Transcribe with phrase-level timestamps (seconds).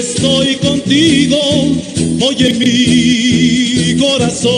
[0.00, 1.38] estoy contigo,
[2.22, 4.54] oye mi corazón.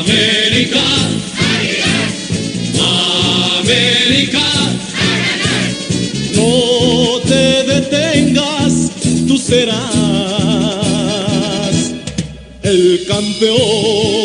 [0.00, 0.84] América,
[3.60, 4.46] América,
[6.34, 8.90] no te detengas,
[9.28, 9.84] tú serás
[12.62, 14.15] el campeón.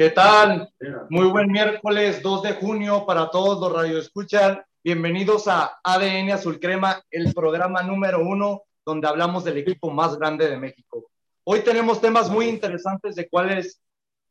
[0.00, 0.72] ¿Qué tal?
[1.10, 4.60] Muy buen miércoles 2 de junio para todos los radioescuchas.
[4.82, 10.48] Bienvenidos a ADN Azul Crema, el programa número uno donde hablamos del equipo más grande
[10.48, 11.10] de México.
[11.44, 13.78] Hoy tenemos temas muy interesantes de cuáles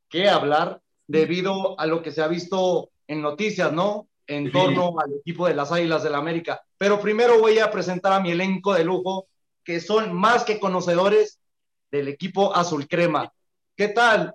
[0.09, 4.07] que hablar debido a lo que se ha visto en noticias, ¿no?
[4.25, 6.63] En torno al equipo de las Águilas del la América.
[6.79, 9.27] Pero primero voy a presentar a mi elenco de lujo,
[9.63, 11.37] que son más que conocedores
[11.91, 13.31] del equipo Azul Crema.
[13.75, 14.33] ¿Qué tal?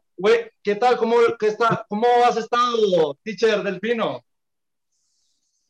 [0.62, 0.96] ¿Qué tal?
[0.96, 4.24] ¿Cómo, está, ¿Cómo has estado, teacher Delfino?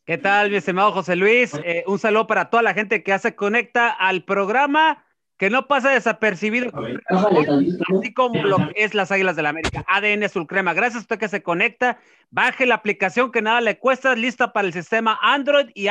[0.05, 1.53] ¿Qué tal, mi estimado José Luis?
[1.63, 5.03] Eh, un saludo para toda la gente que ya se conecta al programa,
[5.37, 6.71] que no pasa desapercibido,
[7.09, 10.75] así como lo que es las Águilas de la América, ADN Azul Crema.
[10.75, 11.97] Gracias a usted que se conecta.
[12.29, 15.89] Baje la aplicación que nada le cuesta, lista para el sistema Android y,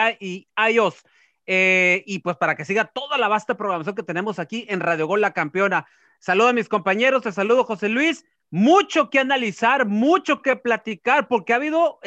[0.56, 1.02] iOS.
[1.46, 5.08] Eh, y pues para que siga toda la vasta programación que tenemos aquí en Radio
[5.08, 5.86] Gol La Campeona.
[6.20, 11.52] Saludo a mis compañeros, te saludo José Luis mucho que analizar, mucho que platicar, porque
[11.52, 11.98] ha habido,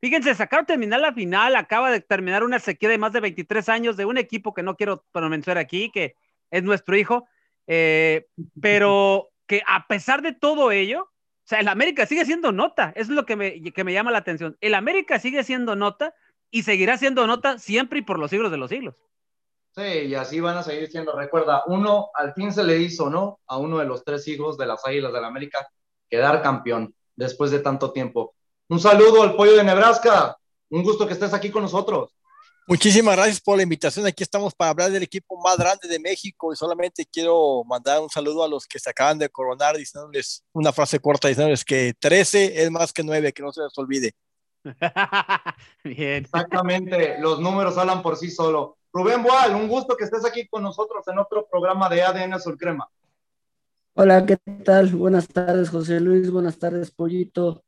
[0.00, 3.96] fíjense, sacaron terminar la final, acaba de terminar una sequía de más de 23 años
[3.96, 6.14] de un equipo que no quiero mencionar aquí, que
[6.50, 7.26] es nuestro hijo,
[7.66, 8.26] eh,
[8.60, 13.08] pero que a pesar de todo ello, o sea, el América sigue siendo nota, es
[13.08, 14.56] lo que me, que me llama la atención.
[14.60, 16.14] El América sigue siendo nota
[16.50, 18.94] y seguirá siendo nota siempre y por los siglos de los siglos.
[19.74, 21.12] Sí, y así van a seguir siendo.
[21.12, 23.40] Recuerda, uno al fin se le hizo, ¿no?
[23.46, 25.68] A uno de los tres hijos de las Águilas del la América
[26.08, 28.34] quedar campeón después de tanto tiempo.
[28.68, 30.36] Un saludo al pollo de Nebraska.
[30.70, 32.12] Un gusto que estés aquí con nosotros.
[32.66, 34.06] Muchísimas gracias por la invitación.
[34.06, 38.08] Aquí estamos para hablar del equipo más grande de México y solamente quiero mandar un
[38.08, 42.62] saludo a los que se acaban de coronar diciéndoles una frase corta diciéndoles que 13
[42.62, 44.12] es más que 9, que no se les olvide.
[45.84, 46.24] Bien.
[46.24, 48.78] Exactamente, los números hablan por sí solo.
[48.92, 52.58] Rubén Boal, un gusto que estés aquí con nosotros en otro programa de ADN Azul
[52.58, 52.88] Crema.
[53.94, 54.88] Hola, ¿qué tal?
[54.88, 56.30] Buenas tardes, José Luis.
[56.30, 57.64] Buenas tardes, Pollito,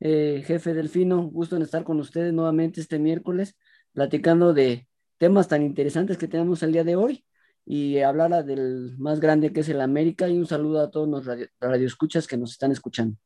[0.00, 1.22] eh, jefe Delfino.
[1.22, 3.56] Gusto en estar con ustedes nuevamente este miércoles,
[3.92, 4.86] platicando de
[5.16, 7.24] temas tan interesantes que tenemos el día de hoy
[7.64, 10.28] y hablar del más grande que es el América.
[10.28, 11.26] Y un saludo a todos los
[11.60, 13.16] radioescuchas que nos están escuchando.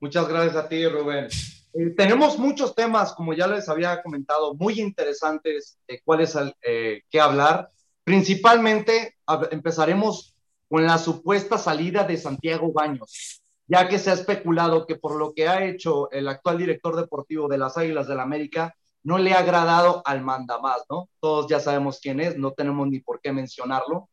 [0.00, 1.28] Muchas gracias a ti, Rubén.
[1.74, 7.20] Eh, tenemos muchos temas, como ya les había comentado, muy interesantes de cuáles eh, que
[7.20, 7.70] hablar.
[8.04, 9.16] Principalmente
[9.50, 10.34] empezaremos
[10.68, 15.34] con la supuesta salida de Santiago Baños, ya que se ha especulado que por lo
[15.34, 19.32] que ha hecho el actual director deportivo de las Águilas del la América, no le
[19.32, 21.08] ha agradado al mandamás, ¿no?
[21.20, 24.08] Todos ya sabemos quién es, no tenemos ni por qué mencionarlo,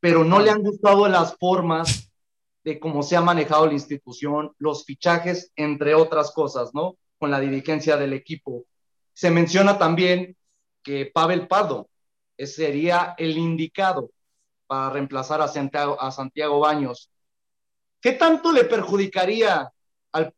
[0.00, 2.11] pero no le han gustado las formas
[2.64, 6.96] de cómo se ha manejado la institución, los fichajes, entre otras cosas, ¿no?
[7.18, 8.64] Con la dirigencia del equipo.
[9.12, 10.36] Se menciona también
[10.82, 11.88] que Pavel Pardo
[12.38, 14.10] sería el indicado
[14.66, 17.10] para reemplazar a Santiago, a Santiago Baños.
[18.00, 19.70] ¿Qué tanto le perjudicaría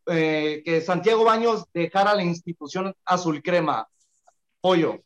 [0.06, 3.88] eh, que Santiago Baños dejara la institución azul crema?
[4.60, 5.00] Pollo.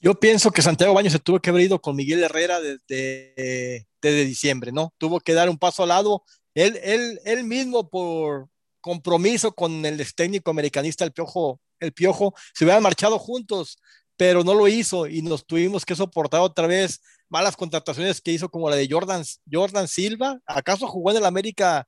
[0.00, 4.24] Yo pienso que Santiago Baños se tuvo que haber ido con Miguel Herrera desde, desde
[4.24, 4.94] diciembre, ¿no?
[4.98, 6.22] Tuvo que dar un paso al lado.
[6.54, 8.48] Él, él, él mismo por
[8.80, 13.78] compromiso con el técnico americanista, el Piojo, el Piojo, se hubieran marchado juntos,
[14.16, 18.48] pero no lo hizo y nos tuvimos que soportar otra vez malas contrataciones que hizo
[18.48, 20.40] como la de Jordan, Jordan Silva.
[20.46, 21.86] ¿Acaso jugó en el América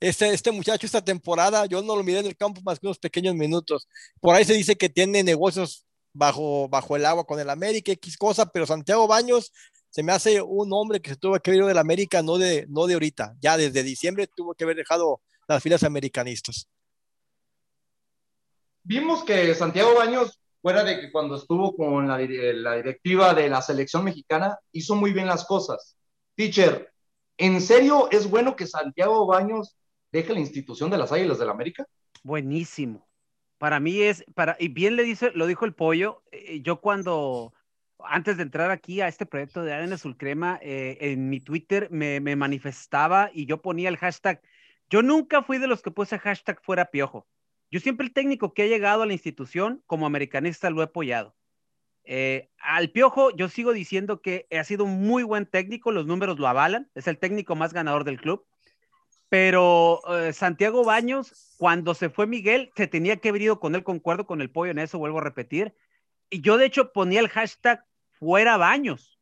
[0.00, 1.66] este, este muchacho esta temporada?
[1.66, 3.88] Yo no lo miré en el campo más que unos pequeños minutos.
[4.20, 5.83] Por ahí se dice que tiene negocios
[6.14, 9.52] bajo, bajo el agua con el América, X cosa, pero Santiago Baños
[9.90, 12.86] se me hace un hombre que se tuvo que ir del América, no de, no
[12.86, 16.68] de ahorita, ya desde diciembre tuvo que haber dejado las filas americanistas.
[18.82, 23.62] Vimos que Santiago Baños, fuera de que cuando estuvo con la, la directiva de la
[23.62, 25.96] selección mexicana, hizo muy bien las cosas.
[26.34, 26.92] Teacher,
[27.36, 29.76] ¿en serio es bueno que Santiago Baños
[30.10, 31.86] deje la institución de las Águilas del América?
[32.22, 33.06] Buenísimo.
[33.64, 37.54] Para mí es, para, y bien le dice, lo dijo el pollo, eh, yo cuando,
[37.98, 41.88] antes de entrar aquí a este proyecto de ADN Azul Crema, eh, en mi Twitter
[41.90, 44.42] me, manifestaba y yo ponía el hashtag,
[44.90, 47.26] yo nunca fui de los que puse hashtag fuera piojo.
[47.70, 51.34] Yo siempre el técnico que ha llegado a la institución como americanista lo he apoyado.
[52.04, 56.38] Eh, al Piojo, yo sigo diciendo que ha sido un muy buen técnico, los números
[56.38, 58.44] lo avalan, es el técnico más ganador del club.
[59.34, 63.82] Pero eh, Santiago Baños, cuando se fue Miguel, se tenía que haber ido con él,
[63.82, 65.74] concuerdo con el pollo en eso, vuelvo a repetir.
[66.30, 69.18] Y yo, de hecho, ponía el hashtag fuera Baños,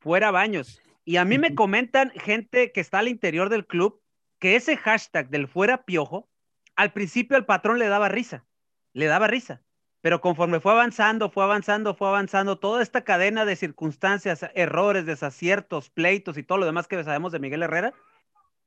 [0.00, 0.82] fuera Baños.
[1.04, 4.02] Y a mí me comentan gente que está al interior del club
[4.40, 6.28] que ese hashtag del fuera Piojo,
[6.74, 8.44] al principio al patrón le daba risa,
[8.94, 9.62] le daba risa.
[10.00, 15.88] Pero conforme fue avanzando, fue avanzando, fue avanzando, toda esta cadena de circunstancias, errores, desaciertos,
[15.88, 17.94] pleitos y todo lo demás que sabemos de Miguel Herrera,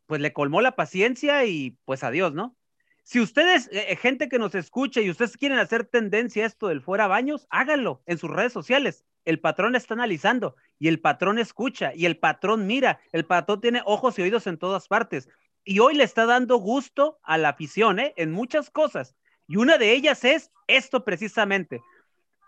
[0.09, 2.57] pues le colmó la paciencia y pues adiós, ¿no?
[3.03, 6.81] Si ustedes, eh, gente que nos escucha y ustedes quieren hacer tendencia a esto del
[6.81, 9.05] fuera baños, háganlo en sus redes sociales.
[9.23, 13.83] El patrón está analizando y el patrón escucha y el patrón mira, el patrón tiene
[13.85, 15.29] ojos y oídos en todas partes.
[15.63, 18.15] Y hoy le está dando gusto a la afición, ¿eh?
[18.17, 19.15] En muchas cosas.
[19.47, 21.81] Y una de ellas es esto precisamente.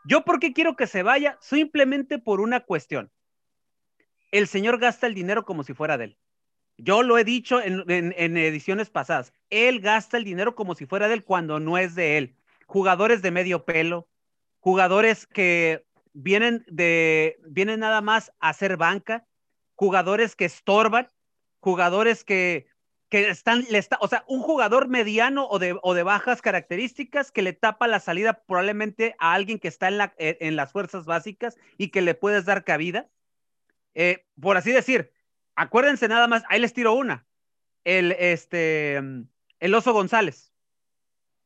[0.03, 1.37] Yo, ¿por qué quiero que se vaya?
[1.41, 3.11] Simplemente por una cuestión.
[4.31, 6.17] El señor gasta el dinero como si fuera de él.
[6.77, 9.33] Yo lo he dicho en, ediciones pasadas.
[9.49, 12.35] Él gasta el dinero como si fuera de él cuando no es de él.
[12.65, 14.07] Jugadores de medio pelo,
[14.59, 19.27] jugadores que vienen de, vienen nada más a hacer banca,
[19.75, 21.09] jugadores que estorban,
[21.59, 22.67] jugadores que,
[23.09, 27.41] que están, le o sea, un jugador mediano o de, o de bajas características que
[27.41, 31.57] le tapa la salida probablemente a alguien que está en, la, en las fuerzas básicas
[31.77, 33.09] y que le puedes dar cabida.
[33.93, 35.11] Eh, por así decir,
[35.61, 37.25] acuérdense nada más, ahí les tiro una.
[37.83, 40.53] El, este, el Oso González.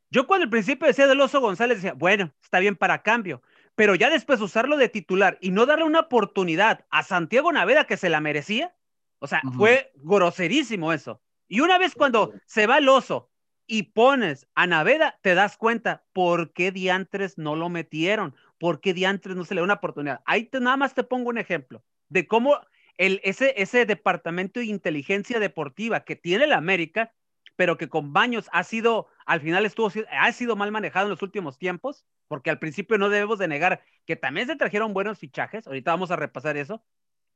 [0.10, 3.42] Yo cuando al principio decía del Oso González, decía, bueno, está bien para cambio,
[3.76, 7.98] pero ya después usarlo de titular y no darle una oportunidad a Santiago Naveda que
[7.98, 8.74] se la merecía,
[9.20, 11.22] o sea, fue groserísimo eso.
[11.48, 13.30] Y una vez cuando se va el Oso
[13.68, 18.94] y pones a Naveda, te das cuenta por qué diantres no lo metieron, por qué
[18.94, 20.22] diantres no se le da una oportunidad.
[20.26, 22.60] Ahí te, nada más te pongo un ejemplo de cómo
[22.98, 27.14] el, ese, departamento de inteligencia deportiva que tiene la América,
[27.56, 31.22] pero que con Baños ha sido, al final estuvo, ha sido mal manejado en los
[31.22, 35.68] últimos tiempos, porque al principio no debemos de negar que también se trajeron buenos fichajes,
[35.68, 36.84] ahorita vamos a repasar eso,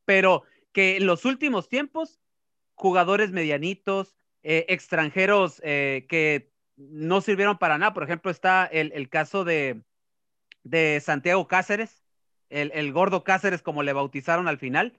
[0.06, 2.20] pero que en los últimos tiempos,
[2.76, 9.44] jugadores medianitos, eh, extranjeros eh, que no sirvieron para nada, por ejemplo, está el, caso
[9.44, 9.84] de,
[11.02, 12.04] Santiago Cáceres,
[12.50, 14.98] el gordo Cáceres, como le bautizaron al final,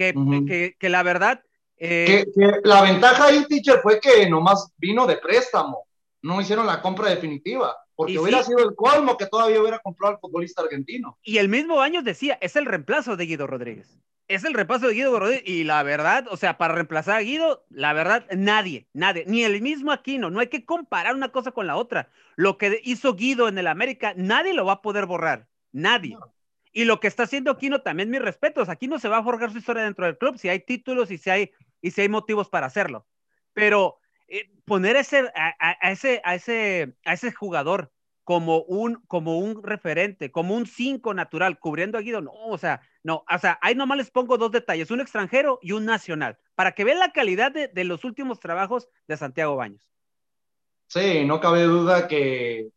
[0.00, 1.42] que, que, la verdad...
[1.76, 5.86] Eh, que, la ventaja ahí, teacher, fue que nomás vino de préstamo,
[6.22, 10.20] no hicieron la compra definitiva, porque hubiera sido el colmo que todavía hubiera comprado al
[10.20, 11.18] futbolista argentino.
[11.22, 13.98] Y el mismo año decía, es el reemplazo de Guido Rodríguez.
[14.26, 15.42] Es el reemplazo de Guido Rodríguez.
[15.46, 19.60] Y la verdad, o sea, para reemplazar a Guido, la verdad, nadie, nadie, ni el
[19.60, 20.30] mismo Aquino.
[20.30, 22.10] No hay que comparar una cosa con la otra.
[22.36, 25.48] Lo que hizo Guido en el América, nadie lo va a poder borrar.
[25.72, 26.16] Nadie.
[26.72, 28.68] Y lo que está haciendo Aquino también mis respetos.
[28.68, 31.18] Aquí no se va a forjar su historia dentro del club si hay títulos y
[31.18, 31.50] si hay,
[31.80, 33.06] y si hay motivos para hacerlo.
[33.52, 39.62] Pero eh, poner ese, a, ese, a, ese, a ese jugador como un, como un
[39.62, 43.74] referente, como un cinco natural, cubriendo a Guido, no, o sea, no, o sea, ahí
[43.74, 47.50] nomás les pongo dos detalles, un extranjero y un nacional, para que vean la calidad
[47.50, 49.90] de los últimos trabajos de Santiago Baños.
[50.90, 52.70] Sí, no cabe duda que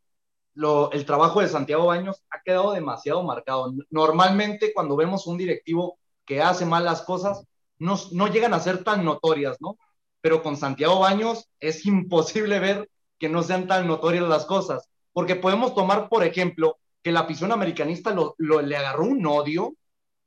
[0.56, 3.74] el trabajo de Santiago Baños ha quedado demasiado marcado.
[3.90, 7.46] Normalmente cuando vemos un directivo que hace mal las cosas,
[7.80, 9.78] no, no llegan a ser tan notorias, ¿no?
[10.22, 15.36] Pero con Santiago Baños es imposible ver que no sean tan notorias las cosas, porque
[15.36, 19.74] podemos tomar, por ejemplo, que la afición americanista lo, le agarró un odio,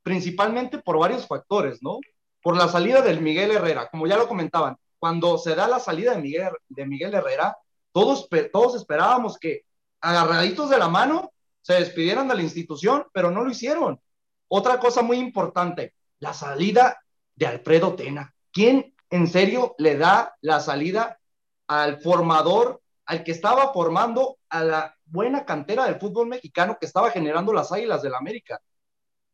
[0.03, 1.99] principalmente por varios factores, ¿no?
[2.41, 6.15] Por la salida del Miguel Herrera, como ya lo comentaban, cuando se da la salida
[6.15, 7.57] de Miguel, de Miguel Herrera,
[7.91, 9.63] todos, todos esperábamos que
[10.01, 13.99] agarraditos de la mano, se despidieron de la institución, pero no lo hicieron.
[14.47, 16.97] Otra cosa muy importante, la salida
[17.35, 18.33] de Alfredo Tena.
[18.51, 21.19] ¿Quién en serio le da la salida
[21.67, 27.11] al formador, al que estaba formando a la buena cantera del fútbol mexicano que estaba
[27.11, 28.61] generando las Águilas del la América?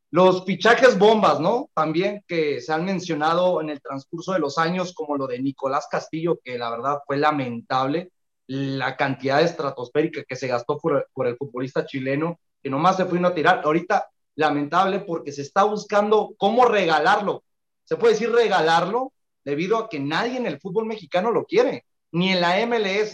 [0.09, 1.69] Los fichajes bombas, ¿no?
[1.73, 5.87] También que se han mencionado en el transcurso de los años, como lo de Nicolás
[5.89, 8.11] Castillo, que la verdad fue lamentable
[8.47, 13.33] la cantidad estratosférica que se gastó por, el futbolista chileno, que nomás se fue a
[13.33, 13.61] tirar.
[13.63, 17.43] Ahorita, lamentable porque se está buscando cómo regalarlo.
[17.83, 22.31] Se puede decir regalarlo debido a que nadie en el fútbol mexicano lo quiere, ni
[22.31, 23.11] en la MLS,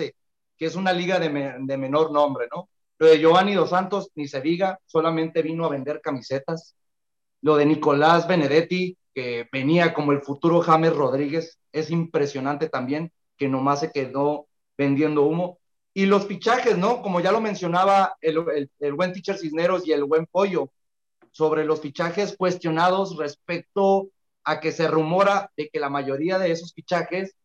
[0.57, 2.69] que es una liga de, menor nombre, ¿no?
[2.97, 6.75] Lo de Giovanni Dos Santos, ni se diga, solamente vino a vender camisetas.
[7.41, 13.47] Lo de Nicolás Benedetti, que venía como el futuro James Rodríguez, es impresionante también, que
[13.47, 14.48] nomás se quedó
[14.79, 15.59] vendiendo humo.
[15.93, 17.01] Y los fichajes, ¿no?
[17.01, 20.71] Como ya lo mencionaba el, el, buen teacher Cisneros y el buen Pollo,
[21.31, 24.09] sobre los fichajes cuestionados respecto
[24.43, 27.35] a que se rumora de que la mayoría de esos fichajes,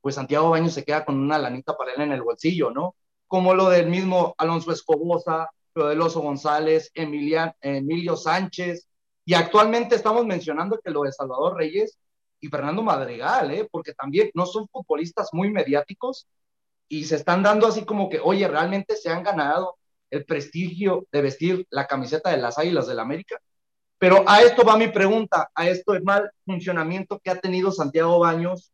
[0.00, 2.94] pues Santiago Baños se queda con una lanita para él en el bolsillo, ¿no?
[3.26, 8.86] Como lo del mismo Alonso Escobosa, lo del Oso González, Emilio Sánchez,
[9.24, 11.98] y actualmente estamos mencionando que lo de Salvador Reyes
[12.40, 13.68] y Fernando Madrigal, ¿eh?
[13.70, 16.26] porque también no son futbolistas muy mediáticos
[16.90, 19.78] y se están dando así como que, oye, realmente se han ganado
[20.10, 23.40] el prestigio de vestir la camiseta de las Águilas del la América.
[23.96, 28.18] Pero a esto va mi pregunta, a esto el mal funcionamiento que ha tenido Santiago
[28.18, 28.72] Baños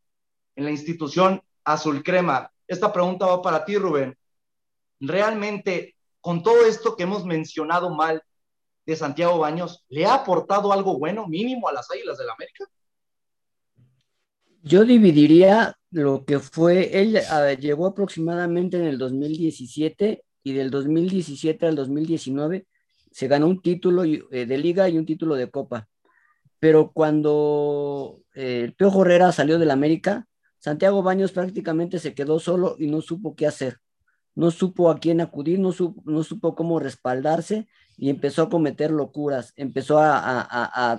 [0.55, 2.51] en la institución azul crema.
[2.67, 4.17] Esta pregunta va para ti, Rubén.
[4.99, 8.23] ¿Realmente, con todo esto que hemos mencionado mal
[8.87, 12.65] de Santiago Baños, le ha aportado algo bueno mínimo a las Águilas del la América?
[14.67, 17.21] Yo dividiría lo que fue, él
[17.61, 22.67] llegó aproximadamente en el 2017 y del 2017 al 2019
[23.13, 25.87] se ganó un título eh, de liga y un título de copa.
[26.59, 30.27] Pero cuando eh, el Piojo Herrera salió del América,
[30.59, 33.79] Santiago Baños prácticamente se quedó solo y no supo qué hacer.
[34.35, 38.91] No supo a quién acudir, no supo, no supo cómo respaldarse y empezó a cometer
[38.91, 39.53] locuras.
[39.55, 40.99] Empezó a, a,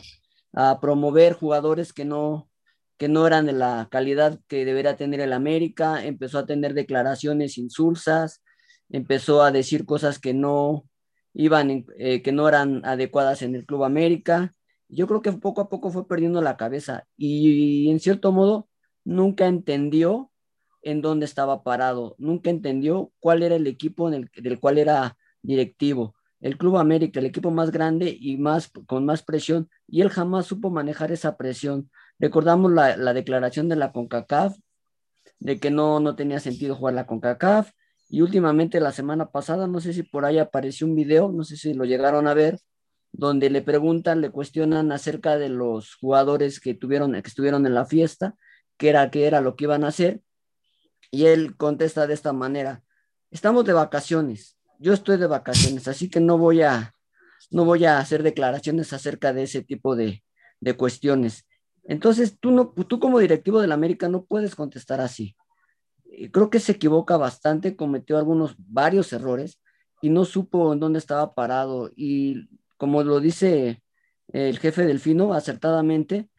[0.53, 2.49] a promover jugadores que no,
[2.97, 7.57] que no eran de la calidad que debería tener el América, empezó a tener declaraciones
[7.57, 8.43] insulsas,
[8.89, 10.85] empezó a decir cosas que no
[11.33, 14.53] iban, eh, que no eran adecuadas en el Club América.
[14.89, 18.69] Yo creo que poco a poco fue perdiendo la cabeza y, en cierto modo
[19.03, 20.31] nunca entendió
[20.81, 25.17] en dónde estaba parado, nunca entendió cuál era el equipo en el, del cual era
[25.41, 26.15] directivo.
[26.39, 30.45] El Club América, el equipo más grande y más con más presión, y él jamás
[30.45, 34.57] supo manejar esa presión Recordamos la, la, declaración de la CONCACAF,
[35.39, 37.71] de que no, no tenía sentido jugar la CONCACAF.
[38.09, 41.57] Y últimamente la semana pasada, no sé si por ahí apareció un video, no sé
[41.57, 42.59] si lo llegaron a ver,
[43.11, 47.85] donde le preguntan, le cuestionan acerca de los jugadores que, tuvieron, que estuvieron en la
[47.85, 48.35] fiesta,
[48.77, 50.21] qué era, qué era lo que iban a hacer.
[51.11, 52.83] Y él contesta de esta manera,
[53.31, 56.93] estamos de vacaciones, yo estoy de vacaciones, así que no voy a,
[57.49, 60.23] no voy a hacer declaraciones acerca de ese tipo de,
[60.59, 61.46] de cuestiones.
[61.87, 65.35] Entonces, tú, no, tú como directivo de la América no puedes contestar así.
[66.31, 69.61] Creo que se equivoca bastante, cometió algunos, varios errores
[70.01, 71.91] y no supo en dónde estaba parado.
[71.95, 73.81] Y como lo dice
[74.27, 76.29] el jefe Delfino acertadamente,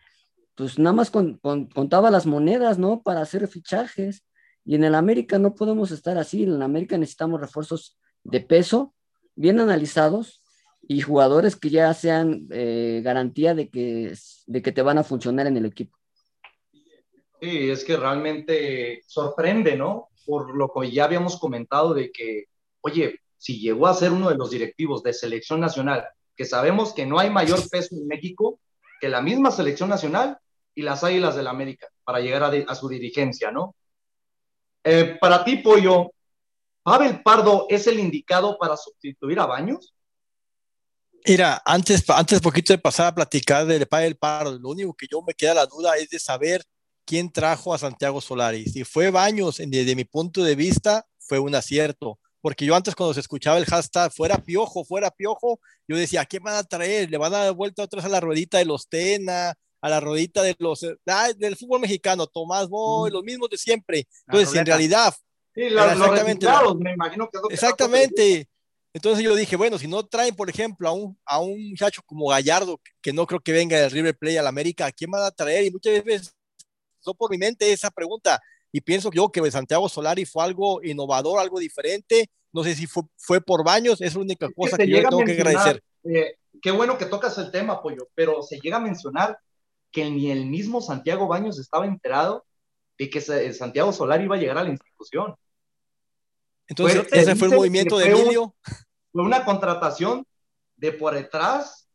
[0.55, 3.02] pues nada más contaba las monedas, ¿no?
[3.02, 4.25] Para hacer fichajes.
[4.64, 6.43] Y en el América no podemos estar así.
[6.43, 8.95] En el América necesitamos refuerzos de peso,
[9.35, 10.43] bien analizados,
[10.90, 14.14] y jugadores que ya sean eh, garantía de que,
[14.47, 15.97] de que te van a funcionar en el equipo.
[17.40, 20.09] Sí, es que realmente sorprende, ¿no?
[20.25, 22.47] Por lo que ya habíamos comentado de que,
[22.80, 27.04] oye, si llegó a ser uno de los directivos de selección nacional, que sabemos que
[27.04, 28.59] no hay mayor peso en México
[28.99, 30.38] que la misma selección nacional
[30.75, 33.76] y las Águilas del la América para llegar a, su dirigencia, ¿no?
[34.83, 36.12] Eh, para ti, Pollo,
[36.83, 39.95] ¿Pavel Pardo es el indicado para sustituir a Baños?
[41.28, 45.20] Mira, antes, antes poquito de pasar a platicar del Padre Pardo, lo único que yo
[45.20, 46.64] me queda la duda es de saber
[47.04, 48.64] quién trajo a Santiago Solari.
[48.64, 52.18] Si fue Baños, desde mi punto de vista, fue un acierto.
[52.40, 56.38] Porque yo antes cuando se escuchaba el hashtag fuera piojo, fuera piojo, yo decía, ¿qué
[56.38, 57.11] van a traer?
[57.11, 60.00] ¿Le van a dar vuelta otra vez a la ruedita de los Tena, a la
[60.00, 64.08] ruedita de los ah, del fútbol mexicano, Tomás Boy, los mismos de siempre?
[64.26, 65.14] Entonces, en realidad...
[65.54, 66.47] Sí, exactamente,
[66.78, 68.49] me imagino que Exactamente.
[68.92, 72.28] Entonces yo dije, bueno, si no traen, por ejemplo, a un, a un muchacho como
[72.28, 75.25] Gallardo, que no creo que venga del River Plate a la América, ¿a quién van
[75.25, 75.64] a traer?
[75.64, 76.35] Y muchas veces
[76.99, 78.40] pasó por mi mente esa pregunta.
[78.73, 82.30] Y pienso yo que Santiago Solari fue algo innovador, algo diferente.
[82.52, 85.33] No sé si fue, fue por baños, es la única cosa que, yo tengo que
[85.33, 85.83] agradecer.
[86.04, 89.38] Eh, qué bueno que tocas el tema, Pollo, pero se llega a mencionar
[89.90, 92.45] que ni el mismo Santiago Baños estaba enterado
[92.99, 95.35] de que Santiago Solari iba a llegar a la institución.
[96.69, 98.55] Entonces, ese fue el movimiento de Emilio.
[99.11, 100.27] Fue una contratación
[100.77, 101.89] de por detrás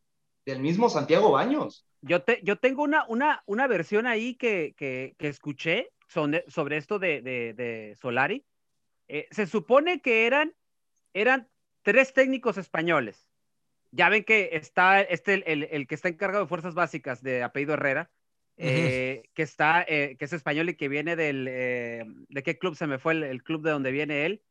[0.45, 1.85] del mismo Santiago Baños.
[2.01, 6.77] Yo, te, yo tengo una, una, una versión ahí que, que, que escuché sobre, sobre,
[6.77, 8.43] esto de, de, de Solari.
[9.07, 10.53] Eh, se supone que eran,
[11.13, 11.47] eran
[11.81, 13.29] tres técnicos españoles.
[13.91, 17.75] Ya ven que está este, el, el, que está encargado de fuerzas básicas de apellido
[17.75, 18.09] Herrera,
[18.57, 22.87] eh, que está, eh, que es español y que viene del, ¿de qué club se
[22.87, 24.41] me fue el, el club de donde viene él?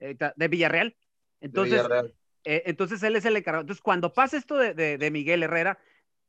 [0.00, 0.96] Eh, de Villarreal.
[1.40, 1.82] Entonces,
[2.44, 3.62] eh, entonces él es el encargado.
[3.62, 5.78] Entonces, cuando pasa esto de, Miguel Herrera,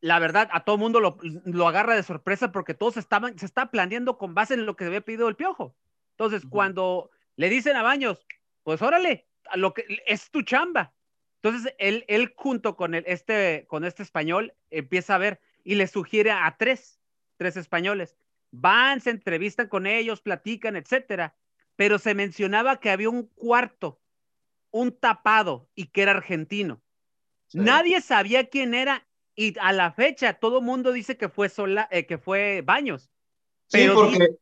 [0.01, 4.17] la verdad, a todo mundo lo, lo, agarra de sorpresa porque todos se está planeando
[4.17, 5.75] con base en lo que había pedido el piojo.
[6.11, 8.25] Entonces, cuando le dicen a Baños,
[8.63, 10.93] pues órale, a lo que es tu chamba.
[11.41, 15.87] Entonces, él, él junto con el, este, con este español empieza a ver y le
[15.87, 16.99] sugiere a tres,
[17.37, 18.17] tres españoles.
[18.51, 21.35] Van, se entrevistan con ellos, platican, etcétera.
[21.81, 23.99] Pero se mencionaba que había un cuarto,
[24.69, 26.79] un tapado y que era argentino.
[27.53, 32.05] Nadie sabía quién era y a la fecha todo mundo dice que fue sola, eh,
[32.05, 33.09] que fue Baños.
[33.65, 34.35] sí, porque,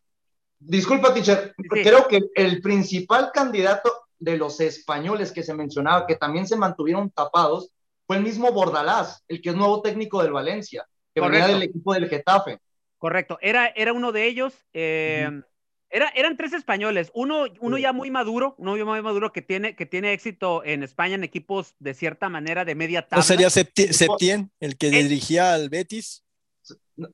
[0.60, 6.46] disculpa, teacher, creo que el principal candidato de los españoles que se mencionaba, que también
[6.46, 7.72] se mantuvieron tapados,
[8.06, 11.94] fue el mismo Bordalás, el que es nuevo técnico del Valencia, que venía del equipo
[11.94, 12.60] del Getafe.
[12.98, 14.54] Correcto, era, era uno de ellos.
[14.74, 15.42] Eh,
[15.90, 19.76] era, eran tres españoles, uno, uno ya muy maduro, uno ya muy maduro que tiene,
[19.76, 23.22] que tiene éxito en España en equipos de cierta manera de media tabla.
[23.22, 26.24] ¿No sería Septien, el que dirigía al Betis?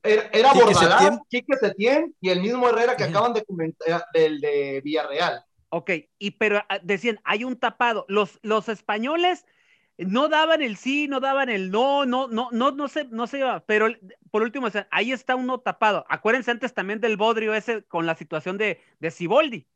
[0.02, 4.80] Era, era Bordalás, Quique Septién y el mismo Herrera que acaban de comentar del de
[4.84, 5.42] Villarreal.
[5.68, 8.04] Ok, y pero ah, decían, hay un tapado.
[8.08, 9.46] Los, los españoles
[9.98, 13.42] no daban el sí, no daban el no, no, no, no, no sé, no sé,
[13.66, 13.88] pero
[14.30, 16.04] por último, ahí está uno tapado.
[16.08, 19.66] Acuérdense antes también del Bodrio ese con la situación de, de Ciboldi,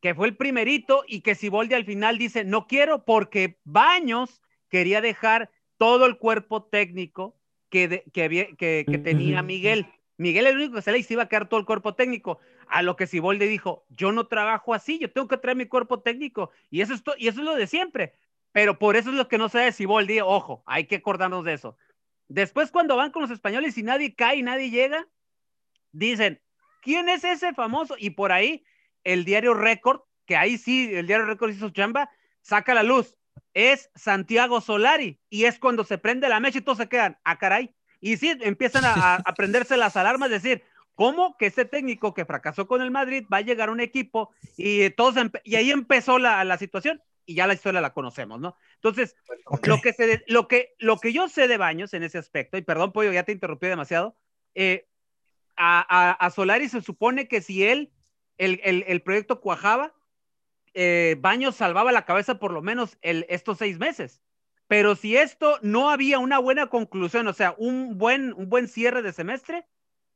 [0.00, 5.00] que fue el primerito y que Ciboldi al final dice, no quiero porque Baños quería
[5.00, 7.36] dejar todo el cuerpo técnico
[7.70, 9.86] que, que, que, tenía Miguel.
[10.16, 12.38] Miguel el único que se le iba a quedar todo el cuerpo técnico.
[12.68, 16.00] A lo que Ciboldi dijo, yo no trabajo así, yo tengo que traer mi cuerpo
[16.00, 16.50] técnico.
[16.68, 18.14] Y eso es, y eso es lo de siempre
[18.56, 21.52] pero por eso es lo que no se de Siboldi, ojo, hay que acordarnos de
[21.52, 21.76] eso.
[22.26, 25.06] Después, cuando van con los españoles y nadie cae y nadie llega,
[25.92, 26.40] dicen,
[26.80, 27.96] ¿quién es ese famoso?
[27.98, 28.64] Y por ahí,
[29.04, 32.08] el diario Record, que ahí sí, el diario Record hizo chamba,
[32.40, 33.18] saca la luz.
[33.52, 35.20] Es Santiago Solari.
[35.28, 37.74] Y es cuando se prende la mecha y todos se quedan, ah, caray.
[38.00, 40.62] Y sí, empiezan a, prenderse las alarmas, decir,
[40.94, 44.30] ¿cómo que este técnico que fracasó con el Madrid va a llegar a un equipo?
[44.56, 48.56] Y, todos y ahí empezó la, la situación y ya la historia la conocemos, ¿no?
[48.76, 49.16] Entonces,
[49.64, 52.62] lo, que se lo, que, lo que yo sé de Baños en ese aspecto, y
[52.62, 54.16] perdón, Pollo, ya te interrumpí demasiado,
[54.54, 54.86] eh,
[55.56, 57.92] a, a, Solari se supone que si él,
[58.38, 59.94] el, el, el proyecto cuajaba,
[60.74, 64.22] eh, Baños salvaba la cabeza por lo menos el, estos seis meses.
[64.68, 69.02] Pero si esto no había una buena conclusión, o sea, un buen, un buen cierre
[69.02, 69.66] de semestre,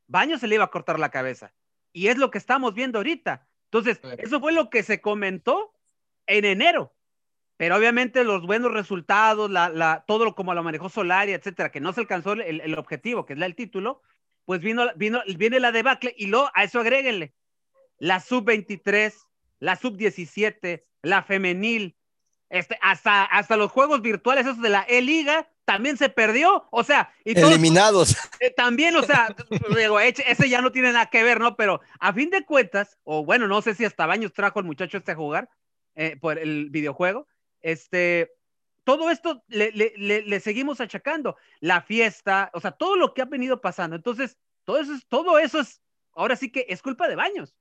[0.07, 1.53] Baños se le iba a cortar la cabeza.
[1.93, 3.47] Y es lo que estamos viendo ahorita.
[3.65, 5.73] Entonces, eso fue lo que se comentó
[6.27, 6.93] en enero
[7.61, 11.79] pero obviamente los buenos resultados, la, la, todo lo como lo manejó Solari, etcétera, que
[11.79, 14.01] no se alcanzó el, el objetivo, que es el título,
[14.45, 17.35] pues vino, vino, viene la debacle y luego a eso agréguenle
[17.99, 19.13] la sub-23,
[19.59, 21.95] la sub-17, la femenil,
[22.49, 27.13] este, hasta, hasta los juegos virtuales esos de la E-Liga también se perdió, o sea,
[27.23, 28.17] y eliminados.
[28.39, 29.35] Eh, también, o sea,
[30.25, 31.55] ese ya no tiene nada que ver, ¿no?
[31.55, 34.97] Pero a fin de cuentas, o bueno, no sé si hasta Baños trajo al muchacho
[34.97, 35.47] este a jugar
[35.93, 37.27] eh, por el videojuego,
[37.61, 38.31] este,
[38.83, 43.95] todo esto le, seguimos achacando, la fiesta, o sea, todo lo que ha venido pasando.
[43.95, 45.81] Entonces, todo eso es, todo eso es,
[46.13, 47.55] ahora sí que es culpa de Baños.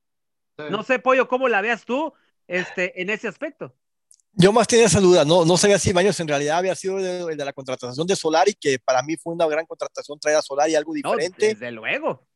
[0.56, 2.12] No sé, Pollo, cómo la veas tú
[2.46, 3.74] este, en ese aspecto.
[4.32, 7.36] Yo más tenía esa duda, no, no sabía si Baños en realidad había sido el
[7.36, 10.74] de, la contratación de Solari, que para mí fue una gran contratación traer a Solari
[10.74, 11.48] algo diferente.
[11.48, 12.26] desde luego.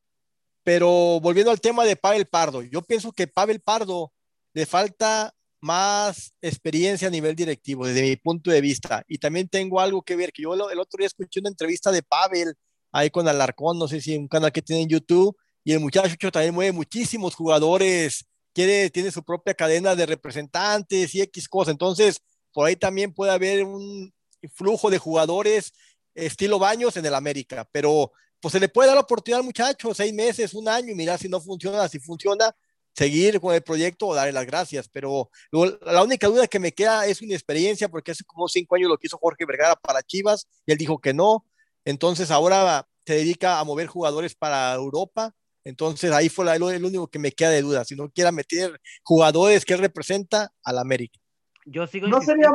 [0.63, 4.13] Pero volviendo al tema de Pavel Pardo, yo pienso que Pavel Pardo
[4.55, 9.03] le falta más experiencia a nivel directivo, desde mi punto de vista.
[9.09, 12.03] Y también tengo algo que ver, que yo el otro día escuché una entrevista de
[12.03, 12.55] Pavel
[12.93, 16.31] ahí con Alarcón, no sé si un canal que tiene en YouTube, y el muchacho
[16.31, 21.73] también mueve muchísimos jugadores, quiere, tiene su propia cadena de representantes y X cosas.
[21.73, 22.21] Entonces,
[22.53, 24.13] por ahí también puede haber un
[24.55, 25.73] flujo de jugadores
[26.15, 29.95] estilo Baños en el América, pero pues se le puede dar la oportunidad al muchacho,
[29.95, 32.55] seis meses, un año, y mirar si no funciona, si funciona,
[32.95, 37.07] seguir con el proyecto o darle las gracias, pero la única duda que me queda
[37.07, 40.73] es una experiencia, porque hace como cinco años lo quiso Jorge Vergara para Chivas y
[40.73, 41.45] él dijo que no,
[41.85, 47.19] entonces ahora se dedica a mover jugadores para Europa, entonces ahí fue el único que
[47.19, 51.19] me queda de duda, si no quiera meter jugadores que él representa al América.
[51.67, 52.07] Yo sigo.
[52.07, 52.51] No sería.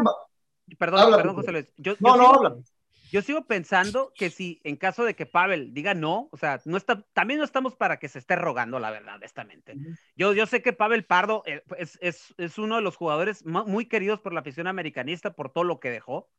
[0.78, 1.74] Perdón, perdón, José Luis.
[1.78, 2.56] Yo, no, no, habla
[3.12, 6.78] yo sigo pensando que si en caso de que Pavel diga no, o sea, no
[6.78, 9.76] está, también no estamos para que se esté rogando, la verdad, honestamente.
[10.16, 13.86] Yo, yo sé que Pavel Pardo eh, es, es, es, uno de los jugadores muy
[13.86, 16.30] queridos por la afición americanista por todo lo que dejó,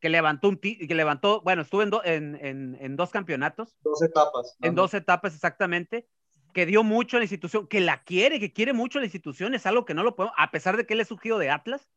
[0.00, 3.76] que levantó un que levantó, bueno, estuvo en, en, en, en, dos campeonatos.
[3.82, 4.56] Dos etapas.
[4.60, 6.08] En dos etapas, exactamente.
[6.52, 9.54] Que dio mucho a la institución, que la quiere, que quiere mucho a la institución,
[9.54, 11.88] es algo que no lo podemos, a pesar de que él es surgido de Atlas.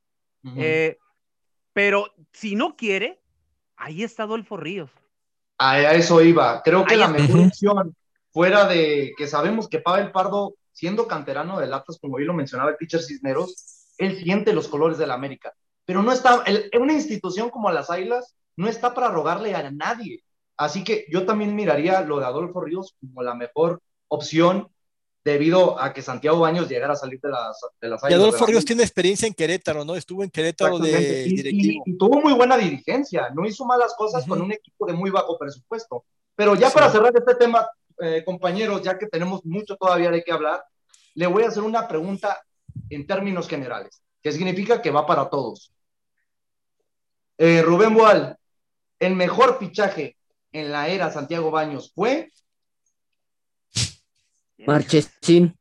[0.55, 0.97] Eh,
[1.73, 3.21] pero si no quiere,
[3.77, 4.89] Ahí está Adolfo Ríos.
[5.59, 6.61] A eso iba.
[6.63, 7.95] Creo que la mejor opción,
[8.31, 12.71] fuera de que sabemos que Pavel Pardo, siendo canterano del Atlas, como hoy lo mencionaba
[12.71, 15.53] el pitcher Cisneros, él siente los colores de la América,
[15.85, 20.23] pero no está, el, una institución como las Águilas no está para rogarle a nadie.
[20.57, 24.69] Así que yo también miraría lo de Adolfo Ríos como la mejor opción
[25.31, 28.63] debido a que Santiago Baños llegara a salir de las, de las Y Adolfo Ríos
[28.63, 29.95] tiene experiencia en Querétaro, ¿no?
[29.95, 31.83] Estuvo en Querétaro de y, directivo.
[31.85, 34.29] Y, y, tuvo muy buena dirigencia, no hizo malas cosas uh -huh.
[34.29, 36.05] con un equipo de muy bajo presupuesto.
[36.33, 36.75] Pero ya sí.
[36.75, 37.67] para cerrar este tema,
[37.99, 40.63] eh, compañeros, ya que tenemos mucho todavía de qué hablar,
[41.15, 42.41] le voy a hacer una pregunta
[42.89, 45.73] en términos generales, que significa que va para todos.
[47.37, 48.37] Eh, Rubén Boal,
[48.99, 50.15] el mejor fichaje
[50.53, 52.31] en la era Santiago Baños fue
[54.65, 55.55] Marchesín.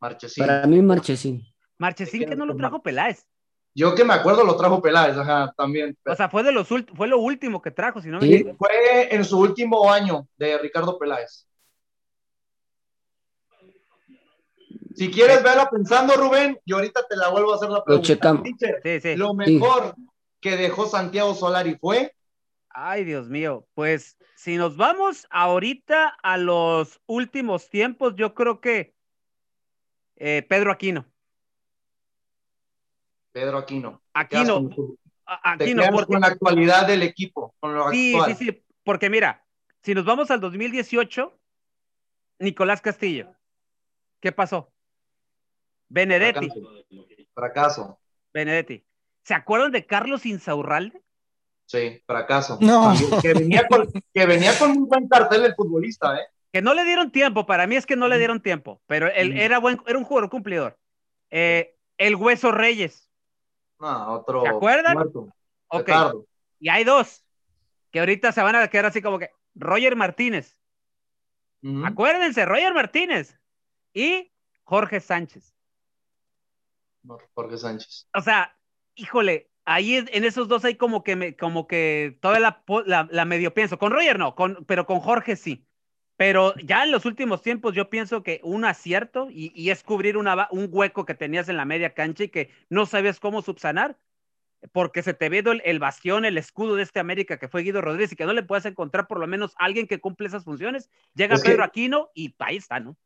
[0.00, 0.46] Marchesín.
[0.46, 1.46] Para mí, Marchesín.
[1.78, 3.26] Marchesín que no lo trajo Peláez.
[3.74, 5.96] Yo que me acuerdo lo trajo Peláez, ajá, también.
[6.04, 9.14] O sea, fue de los fue lo último que trajo, si no me sí, Fue
[9.14, 11.46] en su último año de Ricardo Peláez.
[14.96, 18.32] Si quieres verla pensando, Rubén, y ahorita te la vuelvo a hacer la pregunta.
[18.32, 19.16] Lo, Teacher, sí, sí.
[19.16, 20.06] lo mejor sí.
[20.40, 22.12] que dejó Santiago Solari fue.
[22.68, 28.94] Ay, Dios mío, pues si nos vamos ahorita a los últimos tiempos, yo creo que
[30.16, 31.04] eh, Pedro Aquino.
[33.32, 34.00] Pedro Aquino.
[34.14, 34.70] Aquino.
[35.26, 36.12] Aquino porque...
[36.14, 38.34] con la actualidad del equipo, con lo sí, actual.
[38.34, 39.44] Sí, sí, porque mira,
[39.82, 41.38] si nos vamos al 2018,
[42.38, 43.34] Nicolás Castillo,
[44.20, 44.72] ¿qué pasó?
[45.90, 46.48] Benedetti.
[46.48, 47.34] Fracaso.
[47.34, 48.00] Fracaso.
[48.32, 48.86] Benedetti.
[49.22, 51.02] ¿Se acuerdan de Carlos Insaurralde?
[51.70, 52.58] Sí, fracaso.
[52.60, 52.92] No.
[53.22, 56.26] Que venía, con, que venía con un buen cartel el futbolista, ¿eh?
[56.52, 59.38] Que no le dieron tiempo, para mí es que no le dieron tiempo, pero él
[59.38, 60.76] era, buen, era un jugador cumplidor.
[61.30, 63.08] Eh, el Hueso Reyes.
[63.78, 64.42] No, otro.
[64.42, 64.94] ¿Se acuerdan?
[64.94, 65.32] Muerto.
[66.58, 67.24] Y hay dos
[67.92, 70.58] que ahorita se van a quedar así como que Roger Martínez.
[71.62, 71.86] Uh -huh.
[71.86, 73.38] Acuérdense, Roger Martínez
[73.94, 74.32] y
[74.64, 75.54] Jorge Sánchez.
[77.32, 78.08] Jorge Sánchez.
[78.12, 78.58] O sea,
[78.96, 83.24] híjole, ahí en esos dos hay como que me, como que toda la, la, la,
[83.24, 83.78] medio pienso.
[83.78, 85.64] Con Roger no, con, pero con Jorge sí.
[86.16, 90.16] Pero ya en los últimos tiempos yo pienso que un acierto y, y es cubrir
[90.16, 93.96] una, un hueco que tenías en la media cancha y que no sabías cómo subsanar,
[94.72, 97.80] porque se te ve el, el, bastión, el escudo de este América que fue Guido
[97.80, 100.90] Rodríguez y que no le puedes encontrar por lo menos alguien que cumple esas funciones.
[101.14, 101.64] Llega es Pedro que...
[101.64, 102.96] Aquino y ahí está, ¿no?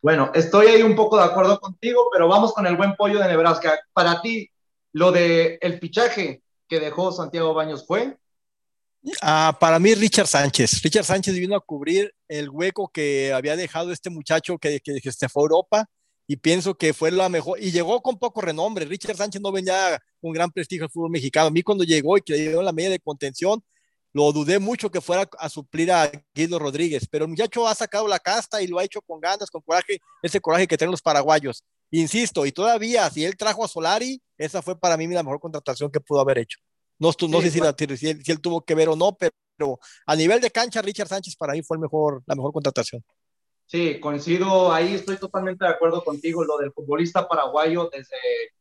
[0.00, 3.26] Bueno, estoy ahí un poco de acuerdo contigo, pero vamos con el buen pollo de
[3.26, 3.78] Nebraska.
[3.92, 4.48] Para ti,
[4.92, 8.16] lo de el fichaje que dejó Santiago Baños fue.
[9.22, 10.82] Ah, para mí, Richard Sánchez.
[10.82, 15.12] Richard Sánchez vino a cubrir el hueco que había dejado este muchacho que, que, que
[15.12, 15.86] se fue a Europa
[16.26, 17.62] y pienso que fue la mejor.
[17.62, 18.84] Y llegó con poco renombre.
[18.84, 21.46] Richard Sánchez no venía con gran prestigio al fútbol mexicano.
[21.46, 23.62] A mí, cuando llegó y que le dio la media de contención,
[24.12, 28.08] lo dudé mucho que fuera a suplir a Guido Rodríguez, pero el muchacho ha sacado
[28.08, 31.02] la casta y lo ha hecho con ganas, con coraje, ese coraje que tienen los
[31.02, 31.62] paraguayos.
[31.90, 35.90] Insisto, y todavía, si él trajo a Solari, esa fue para mí la mejor contratación
[35.90, 36.58] que pudo haber hecho.
[36.98, 39.16] No, no sí, sé si, la, si, él, si, él, tuvo que ver o no,
[39.16, 42.52] pero, pero, a nivel de cancha, Richard Sánchez para mí fue el mejor, la mejor
[42.52, 43.02] contratación.
[43.66, 48.16] Sí, coincido, ahí estoy totalmente de acuerdo contigo, lo del futbolista paraguayo desde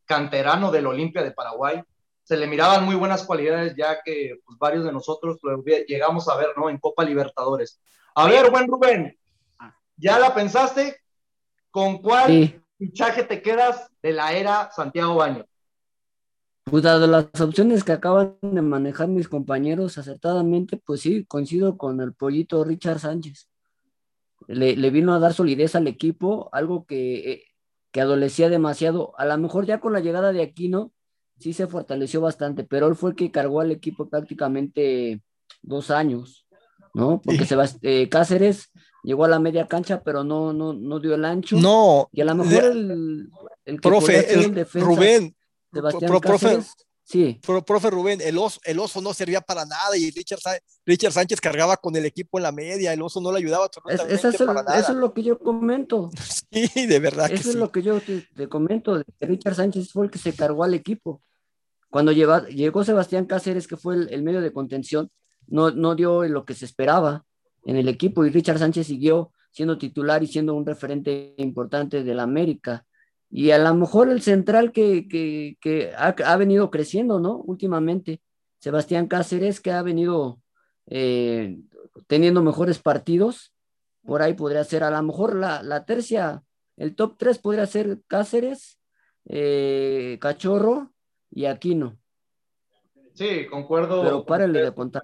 [0.06, 1.82] canterano del Olimpia de Paraguay,
[2.24, 6.36] se le miraban muy buenas cualidades ya que pues, varios de nosotros lo llegamos a
[6.36, 6.70] ver, ¿no?
[6.70, 7.80] En Copa Libertadores.
[8.16, 9.18] A ver, buen Rubén,
[9.96, 10.98] ¿ya la pensaste?
[11.72, 12.62] ¿Con cuál sí.
[12.78, 15.46] Fichaje te quedas de la era Santiago Baño?
[16.66, 22.02] Pues dado las opciones que acaban de manejar mis compañeros acertadamente, pues sí, coincido con
[22.02, 23.50] el pollito Richard Sánchez.
[24.48, 27.44] Le, le vino a dar solidez al equipo, algo que, eh,
[27.92, 29.14] que adolecía demasiado.
[29.18, 30.92] A lo mejor ya con la llegada de Aquino,
[31.40, 35.22] sí se fortaleció bastante, pero él fue el que cargó al equipo prácticamente
[35.62, 36.48] dos años,
[36.94, 37.22] ¿no?
[37.22, 37.56] Porque sí.
[37.82, 38.72] eh, Cáceres
[39.04, 41.58] llegó a la media cancha, pero no, no, no dio el ancho.
[41.58, 42.10] No.
[42.12, 43.30] Y a lo mejor el,
[43.66, 45.36] el que profe, el, defensa, Rubén,
[45.72, 47.40] Sebastián pro, profe, Cáceres, sí.
[47.46, 50.40] Pro, profe Rubén, el oso, el oso no servía para nada y Richard,
[50.86, 54.16] Richard Sánchez cargaba con el equipo en la media, el oso no le ayudaba absolutamente
[54.16, 54.80] es, para nada.
[54.80, 56.10] Eso es lo que yo comento.
[56.50, 57.26] Sí, de verdad.
[57.26, 57.60] Eso que es sí.
[57.60, 59.04] lo que yo te, te comento.
[59.20, 61.22] Richard Sánchez fue el que se cargó al equipo.
[61.90, 65.12] Cuando lleva, llegó Sebastián Cáceres, que fue el, el, medio de contención,
[65.46, 67.26] no, no dio lo que se esperaba
[67.66, 72.14] en el equipo y Richard Sánchez siguió siendo titular y siendo un referente importante de
[72.14, 72.86] la América.
[73.30, 77.38] Y a lo mejor el central que, que, que ha, ha, venido creciendo, ¿no?
[77.38, 78.22] Últimamente,
[78.60, 80.40] Sebastián Cáceres, que ha venido
[80.86, 81.60] eh,
[82.08, 83.54] teniendo mejores partidos,
[84.06, 86.44] por ahí podría ser a lo mejor la, la tercia,
[86.78, 88.80] el top 3 podría ser Cáceres,
[89.26, 90.94] eh, Cachorro
[91.30, 91.98] y Aquino.
[93.14, 94.04] Sí, concuerdo.
[94.04, 95.02] Pero párale de contar.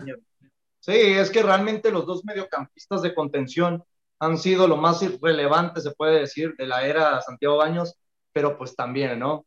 [0.84, 3.86] Sí, es que realmente los dos mediocampistas de contención
[4.19, 7.98] han sido lo más relevante, se puede decir, de la era Santiago Baños.
[8.34, 9.46] pero pues también, ¿no?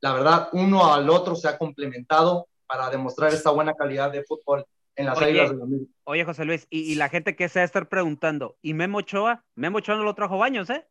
[0.00, 4.66] La verdad, uno al otro se ha complementado para demostrar esta buena calidad de fútbol
[4.96, 5.64] en las Águilas de la.
[6.02, 9.44] Oye, José Luis, y, la gente que se va a estar preguntando, ¿y Memo Ochoa?
[9.54, 10.84] Memo Ochoa no lo trajo Baños, ¿eh?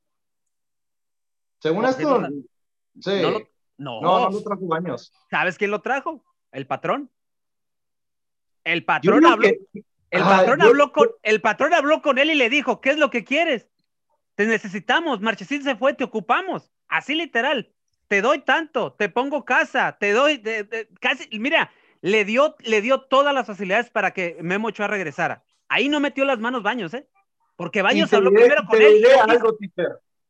[1.60, 2.28] Según esto,
[3.02, 3.22] sí.
[3.78, 5.12] No, no, no, lo trajo Baños.
[5.30, 6.24] ¿Sabes quién lo trajo?
[6.54, 7.12] El patrón.
[8.66, 9.48] El patrón habló.
[10.12, 13.10] El patrón, habló con, el patrón habló con él y le dijo, ¿qué es lo
[13.10, 13.68] que quieres?
[14.36, 16.72] Te necesitamos, Marchesín se fue, te ocupamos.
[16.88, 17.72] Así literal.
[18.08, 20.42] Te doy tanto, te pongo casa, te doy,
[21.00, 25.44] casi, mira, le dio, le dio todas las facilidades para que Memo Ochoa regresara.
[25.68, 27.08] Ahí no metió las manos Baños, ¿eh?
[27.56, 29.04] Porque Baños habló primero con él.
[29.28, 29.58] algo,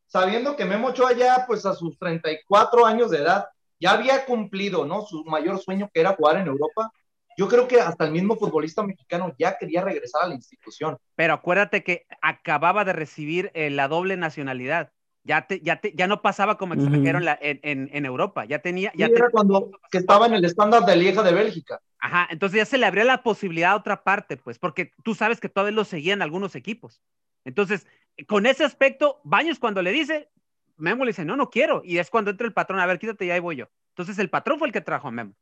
[0.08, 3.48] Sabiendo que Memo Ochoa ya, pues a sus 34 años de edad,
[3.80, 5.02] ya había cumplido, ¿no?
[5.02, 6.92] Su mayor sueño que era jugar en Europa.
[7.38, 10.98] Yo creo que hasta el mismo futbolista mexicano ya quería regresar a la institución.
[11.16, 14.92] Pero acuérdate que acababa de recibir eh, la doble nacionalidad
[15.26, 18.92] ya, te, ya, te, ya no pasaba como extranjero en, en, en, Europa, ya tenía...
[18.96, 21.82] Ya era cuando que estaba en el estándar de Lieja de Bélgica.
[21.98, 25.40] Ajá, entonces ya se le abría la posibilidad a otra parte, pues, porque tú sabes
[25.40, 27.02] que todavía lo seguían algunos equipos.
[27.44, 27.88] Entonces,
[28.28, 30.30] con ese aspecto, Baños cuando le dice,
[30.78, 33.26] Memo le dice, no, no quiero, y es cuando entra el patrón, a ver, quítate,
[33.26, 33.66] ya ahí voy yo.
[33.90, 35.34] Entonces el patrón fue el que trajo a Memo.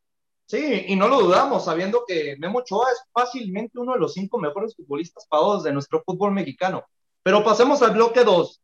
[0.46, 4.38] Sí, y no lo dudamos, sabiendo que Memo Ochoa es fácilmente uno de los cinco
[4.38, 6.84] mejores futbolistas pagados de nuestro fútbol mexicano.
[7.24, 8.62] Pero pasemos al bloque 2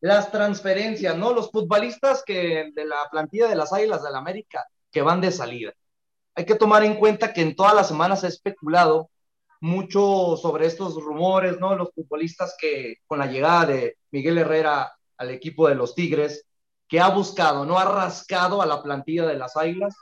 [0.00, 1.32] las transferencias, ¿no?
[1.32, 5.30] Los futbolistas que de la plantilla de las Águilas del la América que van de
[5.30, 5.72] salida.
[6.34, 9.10] Hay que tomar en cuenta que en todas las semanas se ha especulado
[9.60, 11.76] mucho sobre estos rumores, ¿no?
[11.76, 16.46] Los futbolistas que con la llegada de Miguel Herrera al equipo de los Tigres,
[16.88, 19.94] que ha buscado, no ha rascado a la plantilla de las Águilas,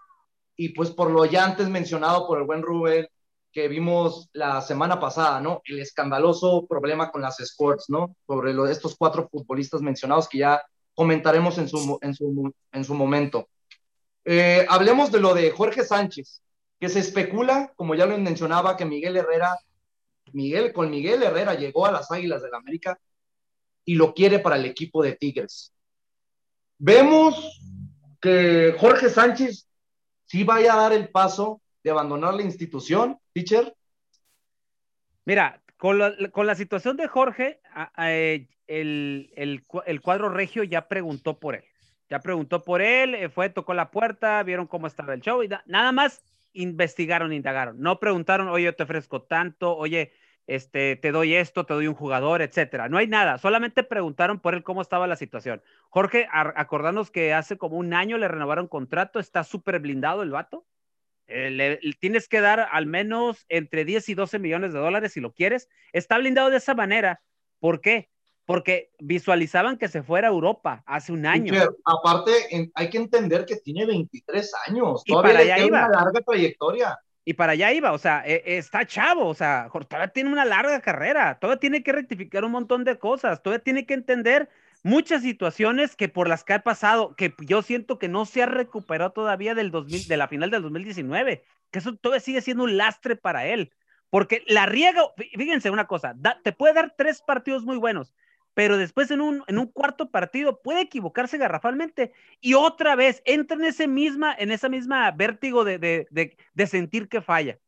[0.59, 3.07] y pues por lo ya antes mencionado por el buen Rubén,
[3.53, 5.63] que vimos la semana pasada, ¿no?
[5.65, 8.17] El escandaloso problema con las sports, ¿no?
[8.27, 10.61] Sobre lo, estos cuatro futbolistas mencionados que ya
[10.95, 13.49] comentaremos en su, en su, en su momento.
[14.25, 16.43] Eh, hablemos de lo de Jorge Sánchez,
[16.81, 19.57] que se especula, como ya lo mencionaba, que Miguel Herrera,
[20.33, 22.99] Miguel, con Miguel Herrera llegó a las Águilas del la América
[23.85, 25.73] y lo quiere para el equipo de Tigres.
[26.79, 27.61] Vemos
[28.21, 29.68] que Jorge Sánchez
[30.29, 33.75] sí vaya a dar el paso de abandonar la institución, teacher?
[35.25, 37.61] Mira, con la, situación de Jorge,
[37.99, 41.65] eh, el, cuadro regio ya preguntó por él.
[42.11, 45.49] Ya preguntó por él, eh, fue, tocó la puerta, vieron cómo estaba el show y
[45.67, 47.81] nada más investigaron, indagaron.
[47.81, 50.13] No preguntaron, oye, yo te ofrezco tanto, oye,
[50.49, 52.89] este, te doy esto, te doy un jugador, etcétera.
[52.89, 55.63] No hay nada, solamente preguntaron por él cómo estaba la situación.
[55.91, 60.67] Jorge, acordarnos que hace como un año le renovaron contrato, está súper blindado el vato,
[61.27, 65.21] eh, le, tienes que dar al menos entre 10 y 12 millones de dólares si
[65.21, 65.69] lo quieres.
[65.93, 67.21] Está blindado de esa manera.
[67.61, 68.09] ¿Por qué?
[68.47, 71.53] Porque visualizaban que se fuera a Europa hace un año.
[71.85, 72.33] aparte,
[72.75, 75.03] hay que entender que tiene 23 años.
[75.05, 75.87] Y para allá iba.
[75.87, 76.99] una larga trayectoria.
[77.29, 80.81] Y para allá iba, o sea, e, está chavo, o sea, todavía tiene una larga
[80.81, 84.49] carrera, todavía tiene que rectificar un montón de cosas, todavía tiene que entender
[84.83, 88.47] muchas situaciones que por las que ha pasado, que yo siento que no se ha
[88.47, 92.79] recuperado todavía del 2000, de la final del 2019, que eso todavía sigue siendo un
[92.79, 93.75] lastre para él,
[94.09, 98.15] porque la riega, fíjense una cosa, te puede dar tres partidos muy buenos,
[98.59, 103.57] pero después en un, en un cuarto partido puede equivocarse garrafalmente y otra vez entra
[103.57, 107.61] en ese misma, en esa misma vértigo de, de, de, sentir que falla.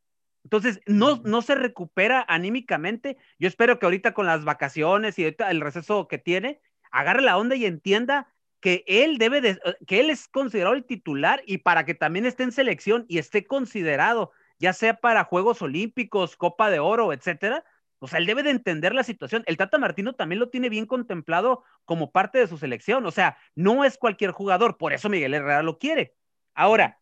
[0.43, 3.19] Entonces, no, no se recupera anímicamente.
[3.39, 7.55] Yo espero que ahorita con las vacaciones y el receso que tiene, agarre la onda
[7.55, 11.95] y entienda que él debe de, que él es considerado el titular y para que
[11.95, 17.13] también esté en selección y esté considerado, ya sea para Juegos Olímpicos, Copa de Oro,
[17.13, 17.65] etcétera,
[18.01, 19.43] o sea, él debe de entender la situación.
[19.47, 23.05] El Tata Martino también lo tiene bien contemplado como parte de su selección.
[23.05, 26.15] O sea, no es cualquier jugador, por eso Miguel Herrera lo quiere.
[26.55, 26.99] Ahora,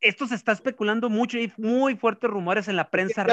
[0.00, 3.24] esto se está especulando mucho y muy fuertes rumores en la prensa.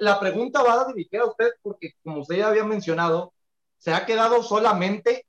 [0.00, 3.32] La pregunta va a dirigir a usted porque, como usted ya había mencionado,
[3.78, 5.26] se ha quedado solamente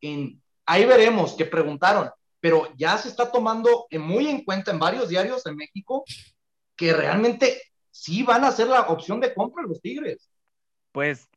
[0.00, 5.08] en, ahí veremos que preguntaron, pero ya se está tomando muy en cuenta en varios
[5.08, 6.04] diarios de México
[6.76, 7.60] que realmente
[7.92, 10.28] sí van a ser la opción de compra los Tigres.
[10.90, 11.28] Pues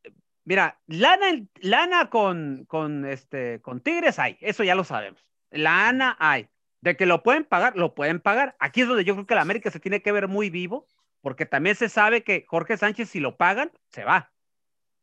[0.44, 5.24] mira, lana, lana con, con, este, con Tigres hay, eso ya lo sabemos.
[5.50, 6.48] Lana hay.
[6.80, 8.56] De que lo pueden pagar, lo pueden pagar.
[8.58, 10.86] Aquí es donde yo creo que la América se tiene que ver muy vivo,
[11.20, 14.32] porque también se sabe que Jorge Sánchez, si lo pagan, se va.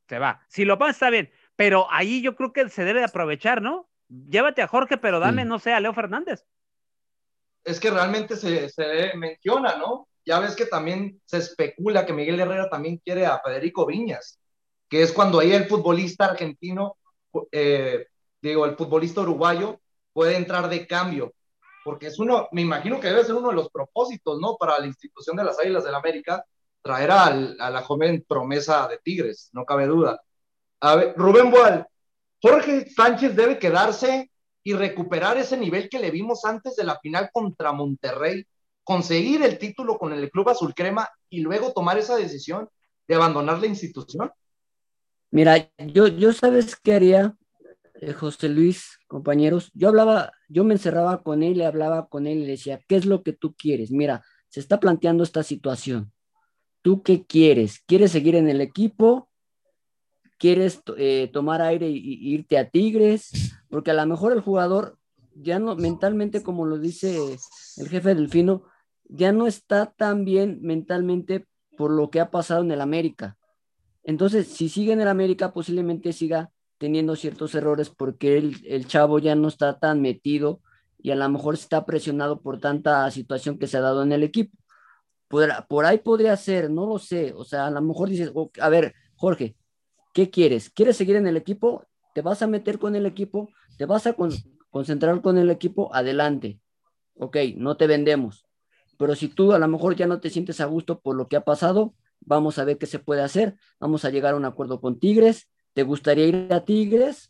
[0.07, 0.41] Se va.
[0.47, 1.31] Si lo pagan, está bien.
[1.55, 3.89] Pero ahí yo creo que se debe aprovechar, ¿no?
[4.07, 6.45] Llévate a Jorge, pero dame, no sé, a Leo Fernández.
[7.63, 10.07] Es que realmente se, se menciona, ¿no?
[10.25, 14.39] Ya ves que también se especula que Miguel Herrera también quiere a Federico Viñas,
[14.89, 16.97] que es cuando ahí el futbolista argentino,
[17.51, 18.07] eh,
[18.41, 19.79] digo, el futbolista uruguayo,
[20.13, 21.33] puede entrar de cambio,
[21.83, 24.55] porque es uno, me imagino que debe ser uno de los propósitos, ¿no?
[24.57, 26.45] Para la institución de las Águilas del América,
[26.81, 30.21] traer a la joven promesa de Tigres, no cabe duda.
[30.81, 31.87] A ver, Rubén Boal,
[32.41, 34.29] Jorge Sánchez debe quedarse
[34.63, 38.45] y recuperar ese nivel que le vimos antes de la final contra Monterrey,
[38.83, 42.69] conseguir el título con el Club Azul Crema y luego tomar esa decisión
[43.07, 44.31] de abandonar la institución?
[45.31, 47.35] Mira, yo, yo sabes qué haría,
[47.95, 49.71] eh, José Luis, compañeros.
[49.73, 52.95] Yo hablaba, yo me encerraba con él, le hablaba con él y le decía, ¿qué
[52.95, 53.91] es lo que tú quieres?
[53.91, 56.11] Mira, se está planteando esta situación.
[56.81, 57.79] ¿Tú qué quieres?
[57.87, 59.29] ¿Quieres seguir en el equipo?
[60.43, 64.97] quieres eh, tomar aire y, irte a Tigres, porque a lo mejor el jugador
[65.35, 67.37] ya no mentalmente, como lo dice
[67.77, 68.65] el jefe Delfino,
[69.05, 73.37] ya no está tan bien mentalmente por lo que ha pasado en el América.
[74.03, 79.19] Entonces, si sigue en el América, posiblemente siga teniendo ciertos errores porque el, el chavo
[79.19, 80.61] ya no está tan metido
[80.97, 84.23] y a lo mejor está presionado por tanta situación que se ha dado en el
[84.23, 84.57] equipo.
[85.27, 87.33] Por, por ahí podría ser, no lo sé.
[87.35, 89.55] O sea, a lo mejor dices, a ver, Jorge,
[90.13, 90.69] ¿Qué quieres?
[90.69, 91.87] ¿Quieres seguir en el equipo?
[92.13, 93.49] ¿Te vas a meter con el equipo?
[93.77, 94.15] ¿Te vas a
[94.69, 95.93] concentrar con el equipo?
[95.93, 96.59] Adelante.
[97.15, 98.45] Ok, no te vendemos.
[99.03, 101.35] Pero si tú a lo mejor ya no te sientes a gusto por lo que
[101.35, 103.57] ha pasado, vamos a ver qué se puede hacer.
[103.77, 105.49] Vamos a llegar a un acuerdo con Tigres.
[105.73, 107.29] ¿Te gustaría ir a Tigres?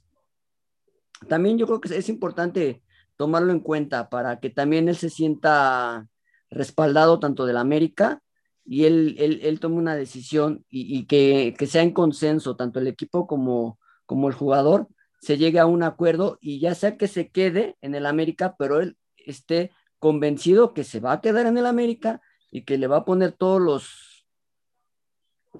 [1.27, 2.83] También yo creo que es importante
[3.17, 6.07] tomarlo en cuenta para que también él se sienta
[6.51, 8.21] respaldado tanto del América
[8.63, 13.79] y él, él, tome una decisión y, que, sea en consenso, tanto el equipo como,
[14.05, 14.89] como el jugador,
[15.21, 18.79] se llegue a un acuerdo y ya sea que se quede en el América, pero
[18.79, 19.71] él esté
[20.03, 23.31] convencido que se va a quedar en el América y que le va a poner
[23.31, 24.27] todos los,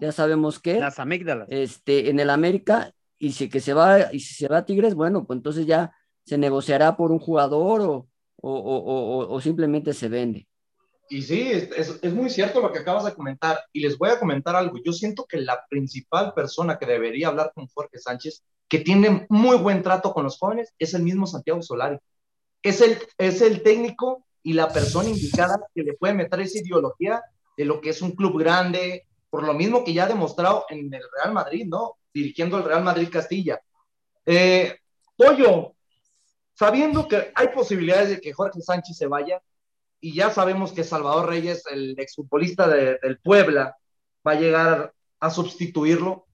[0.02, 4.20] ya sabemos qué, las amígdalas, este, en el América y si que se va y
[4.20, 8.10] si se va a Tigres, bueno, pues entonces ya se negociará por un jugador o,
[8.42, 10.46] o simplemente se vende.
[11.08, 13.62] Y sí, es, es, muy cierto lo que acabas de comentar.
[13.72, 14.78] Y les voy a comentar algo.
[14.84, 19.56] Yo siento que la principal persona que debería hablar con Jorge Sánchez, que tiene muy
[19.56, 21.98] buen trato con los jóvenes, es el mismo Santiago Solari.
[22.62, 27.22] Es el, es el técnico y la persona indicada que le puede meter esa ideología
[27.56, 30.94] de lo que es un club grande, por lo mismo que ya ha demostrado en
[30.94, 31.96] el Real Madrid, ¿no?
[32.14, 33.60] Dirigiendo el Real Madrid Castilla.
[34.26, 34.78] Eh,
[35.16, 35.76] Pollo,
[36.54, 39.42] sabiendo que hay posibilidades de que Jorge Sánchez se vaya,
[40.00, 43.78] y ya sabemos que Salvador Reyes, el exfutbolista de, del Puebla,
[44.28, 46.26] va a llegar a sustituirlo.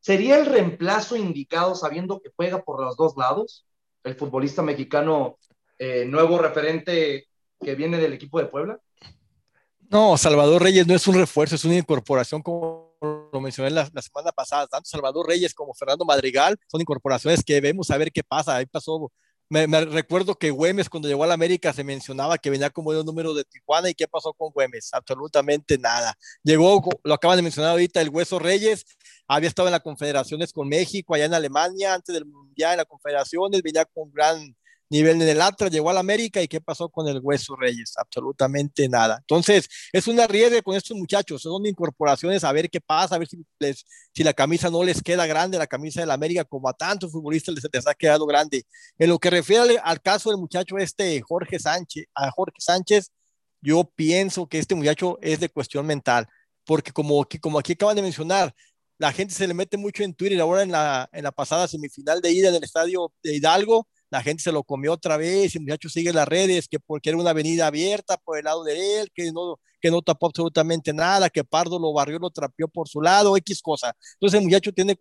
[0.00, 3.66] ¿Sería el reemplazo indicado sabiendo que juega por los dos lados?
[4.02, 5.38] El futbolista mexicano,
[5.78, 7.28] eh, nuevo referente
[7.60, 8.80] que viene del equipo de Puebla.
[9.90, 12.88] No, Salvador Reyes no es un refuerzo, es una incorporación como
[13.32, 14.66] lo mencioné la, la, semana pasada.
[14.66, 18.56] Tanto Salvador Reyes como Fernando Madrigal son incorporaciones que debemos saber qué pasa.
[18.56, 19.10] Ahí pasó
[19.50, 23.00] me, recuerdo que Güemes cuando llegó a la América se mencionaba que venía como de
[23.00, 26.14] un número de Tijuana y qué pasó con Güemes, absolutamente nada.
[26.42, 28.84] Llegó, lo acaban de mencionar ahorita, el Hueso Reyes,
[29.26, 32.86] había estado en las confederaciones con México, allá en Alemania, antes del Mundial en las
[32.86, 34.54] confederaciones, venía con gran
[34.90, 38.88] nivel en el Atlas, llegó al América y qué pasó con el Hueso Reyes, absolutamente
[38.88, 39.18] nada.
[39.20, 43.28] Entonces, es una riesgo con estos muchachos, son incorporaciones a ver qué pasa, a ver
[43.28, 46.72] si, les, si la camisa no les queda grande, la camisa del América, como a
[46.72, 48.64] tantos futbolistas les, les ha quedado grande.
[48.98, 53.10] En lo que refiere al, caso del muchacho este, Jorge Sánchez, a Jorge Sánchez,
[53.60, 56.26] yo pienso que este muchacho es de cuestión mental,
[56.64, 58.54] porque como, como aquí acaban de mencionar,
[58.98, 62.20] la gente se le mete mucho en Twitter ahora en la, en la pasada semifinal
[62.20, 65.58] de ida en el estadio de Hidalgo, la gente se lo comió otra vez y
[65.58, 69.00] el muchacho sigue las redes que porque era una avenida abierta por el lado de
[69.00, 72.88] él, que no, que no tapó absolutamente nada, que Pardo lo barrió, lo trapeó por
[72.88, 73.94] su lado, X cosa.
[74.14, 74.96] Entonces el muchacho tiene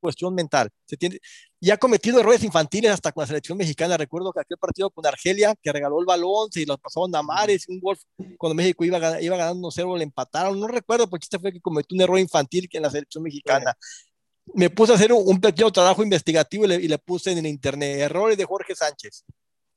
[0.00, 0.68] cuestión mental.
[0.84, 1.20] Se tiene,
[1.60, 3.96] y ha cometido errores infantiles hasta con la selección mexicana.
[3.96, 7.68] Recuerdo que aquel partido con Argelia, que regaló el balón, se lo pasaron a Mares,
[7.68, 7.96] un gol
[8.36, 10.58] cuando México iba, iba ganando 1-0, le empataron.
[10.58, 13.76] No recuerdo porque este fue que cometió un error infantil en la selección mexicana
[14.54, 18.44] me puse a hacer un, pequeño trabajo investigativo y le, puse en internet errores de
[18.44, 19.24] Jorge Sánchez.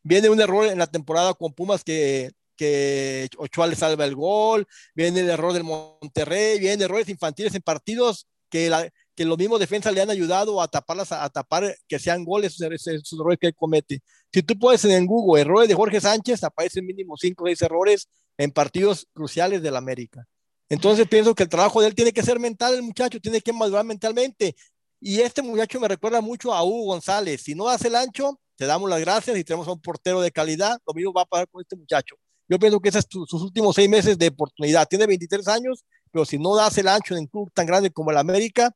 [0.04, 4.68] Viene un error en la temporada con Pumas que, que Ochoa le salva el gol,
[4.94, 9.60] viene el error del Monterrey, vienen errores infantiles en partidos que, la, que los mismos
[9.60, 13.56] defensas le han ayudado a taparlas, a, tapar que sean goles esos, errores que él
[13.56, 14.02] comete.
[14.32, 18.10] Si tú puedes en Google errores de Jorge Sánchez, aparecen mínimo 5 o 6 errores
[18.38, 20.28] en partidos cruciales del América.
[20.70, 23.54] Entonces pienso que el trabajo de él tiene que ser mental, el muchacho tiene que
[23.54, 24.56] madurar mentalmente.
[25.00, 27.42] Y este muchacho me recuerda mucho a Hugo González.
[27.44, 30.32] Si no hace el ancho, te damos las gracias y tenemos a un portero de
[30.32, 30.80] calidad.
[30.88, 32.16] Lo mismo va a pasar con este muchacho.
[32.48, 34.88] Yo pienso que esos son sus últimos seis meses de oportunidad.
[34.88, 38.12] Tiene 23 años, pero si no das el ancho en un club tan grande como
[38.12, 38.72] el América,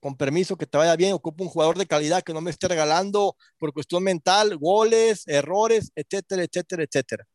[0.00, 2.68] con permiso, que te vaya bien, ocupo un jugador de calidad que no me esté
[2.68, 7.26] regalando por cuestión mental, goles, errores, etcétera, etcétera, etcétera.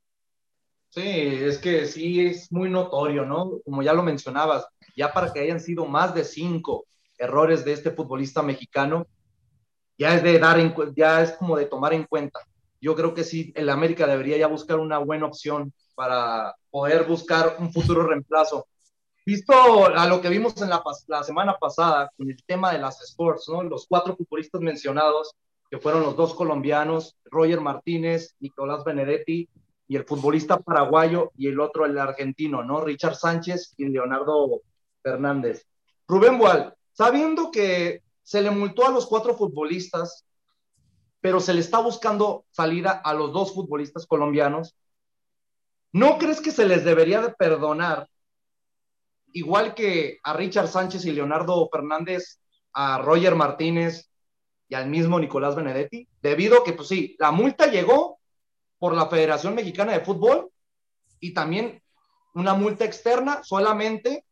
[0.89, 3.59] Sí, es que sí es muy notorio, ¿no?
[3.63, 4.65] Como ya lo mencionabas,
[4.95, 6.85] ya para que hayan sido más de cinco
[7.17, 9.05] errores de este futbolista mexicano,
[9.97, 10.57] ya es de dar,
[10.95, 12.39] ya es como de tomar en cuenta.
[12.81, 17.57] Yo creo que sí, el América debería ya buscar una buena opción para poder buscar
[17.59, 18.65] un futuro reemplazo.
[19.25, 19.53] Visto
[19.85, 23.47] a lo que vimos en la, la semana pasada con el tema de las sports,
[23.49, 23.61] ¿no?
[23.61, 25.35] Los cuatro futbolistas mencionados,
[25.69, 29.47] que fueron los dos colombianos, Roger Martínez, Nicolás Benedetti,
[29.89, 32.79] y el futbolista paraguayo, y el otro el argentino, ¿no?
[32.79, 34.61] Richard Sánchez y Leonardo
[35.01, 35.65] Fernández.
[36.07, 40.27] Rubén Boal, sabiendo que se le multó a los cuatro futbolistas,
[41.21, 44.77] pero se le está buscando salida a los dos futbolistas colombianos,
[45.91, 48.07] ¿no crees que se les debería de perdonar,
[49.33, 52.39] igual que a Richard Sánchez y Leonardo Fernández,
[52.73, 54.07] a Roger Martínez
[54.67, 56.07] y al mismo Nicolás Benedetti?
[56.21, 58.18] Debido a que, pues sí, la multa llegó
[58.80, 60.49] por la Federación Mexicana de Fútbol
[61.19, 61.82] y también
[62.34, 64.25] una multa externa solamente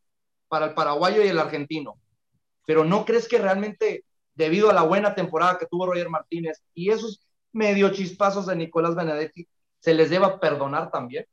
[0.47, 1.99] para el paraguayo y el argentino
[2.67, 4.03] pero ¿no crees que realmente
[4.35, 8.93] debido a la buena temporada que tuvo Roger Martínez y esos medio chispazos de Nicolás
[8.93, 9.47] Benedetti,
[9.79, 11.25] se les deba perdonar también?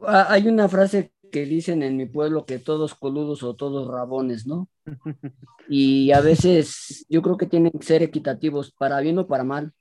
[0.00, 4.46] Ah, hay una frase que dicen en mi pueblo que todos coludos o todos rabones,
[4.46, 4.70] ¿no?
[5.70, 9.74] Y a veces yo creo que tienen que ser equitativos, para bien o para mal.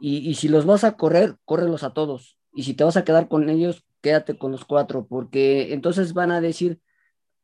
[0.00, 2.38] Y, si los vas a correr, córrelos a todos.
[2.52, 6.30] Y si te vas a quedar con ellos, quédate con los cuatro, porque entonces van
[6.30, 6.80] a decir,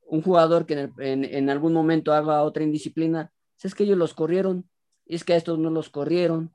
[0.07, 3.33] un jugador que en, algún momento haga otra indisciplina,
[3.63, 4.69] es que ellos los corrieron,
[5.07, 6.53] es que a estos no los corrieron.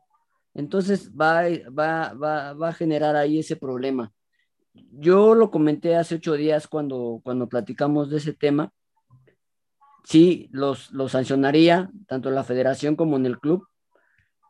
[0.54, 4.14] Entonces va, va, va, va a generar ahí ese problema.
[4.74, 8.72] Yo lo comenté hace ocho días cuando, cuando platicamos de ese tema.
[10.04, 13.68] Sí, los, los sancionaría, tanto en la federación como en el club,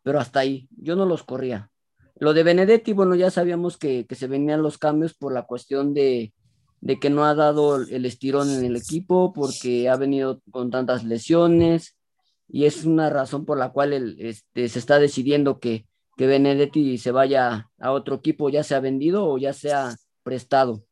[0.06, 0.70] pero hasta ahí.
[0.78, 1.72] Yo no los corría.
[2.20, 5.96] Lo de Benedetti, bueno, ya sabíamos que, que se venían los cambios por la cuestión
[5.96, 6.32] de,
[6.80, 11.04] de que no ha dado el estirón en el equipo porque ha venido con tantas
[11.04, 11.98] lesiones
[12.48, 17.10] y es una razón por la cual este, se está decidiendo que, que Benedetti se
[17.10, 20.86] vaya a otro equipo, ya sea vendido o ya sea prestado.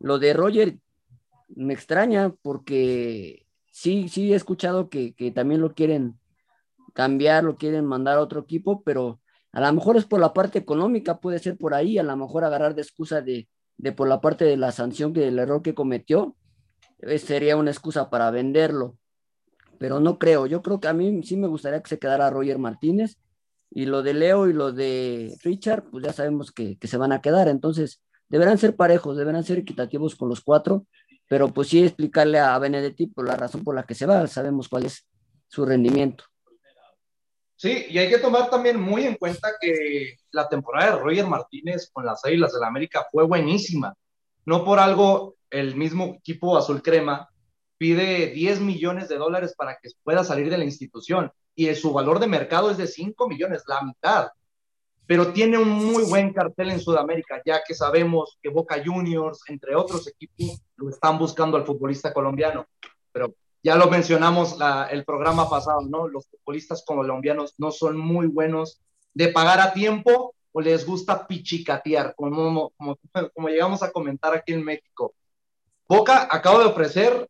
[0.00, 0.78] Lo de Roger
[1.54, 6.18] me extraña porque sí, sí he escuchado que, que también lo quieren
[6.94, 9.20] cambiar, lo quieren mandar a otro equipo, pero
[9.52, 12.44] a lo mejor es por la parte económica, puede ser por ahí, a lo mejor
[12.44, 13.48] agarrar de excusa de,
[13.94, 16.36] por la parte de la sanción que del error que cometió,
[17.00, 18.96] eh, sería una excusa para venderlo.
[19.78, 22.58] Pero no creo, yo creo que a mí sí me gustaría que se quedara Roger
[22.58, 23.18] Martínez
[23.70, 27.20] y lo de Leo y lo de Richard, pues ya sabemos que, se van a
[27.20, 30.86] quedar, entonces deberán ser parejos, deberán ser equitativos con los cuatro,
[31.28, 34.68] pero pues sí explicarle a Benedetti por la razón por la que se va, sabemos
[34.68, 35.06] cuál es
[35.48, 36.24] su rendimiento.
[37.64, 41.88] Sí, y hay que tomar también muy en cuenta que la temporada de Roger Martínez
[41.90, 43.94] con las Águilas del la América fue buenísima.
[44.44, 47.26] No por algo el mismo equipo azul crema
[47.78, 52.18] pide 10 millones de dólares para que pueda salir de la institución y su valor
[52.18, 54.28] de mercado es de 5 millones, la mitad.
[55.06, 59.74] Pero tiene un muy buen cartel en Sudamérica, ya que sabemos que Boca Juniors, entre
[59.74, 62.66] otros equipos, lo están buscando al futbolista colombiano.
[63.10, 63.34] Pero
[63.64, 64.58] ya lo mencionamos
[64.90, 66.06] el programa pasado, ¿no?
[66.06, 68.82] Los futbolistas colombianos no son muy buenos
[69.14, 72.98] de pagar a tiempo o les gusta pichicatear, como, como,
[73.34, 75.14] como llegamos a comentar aquí en México.
[75.88, 77.26] Boca acaba de ofrecer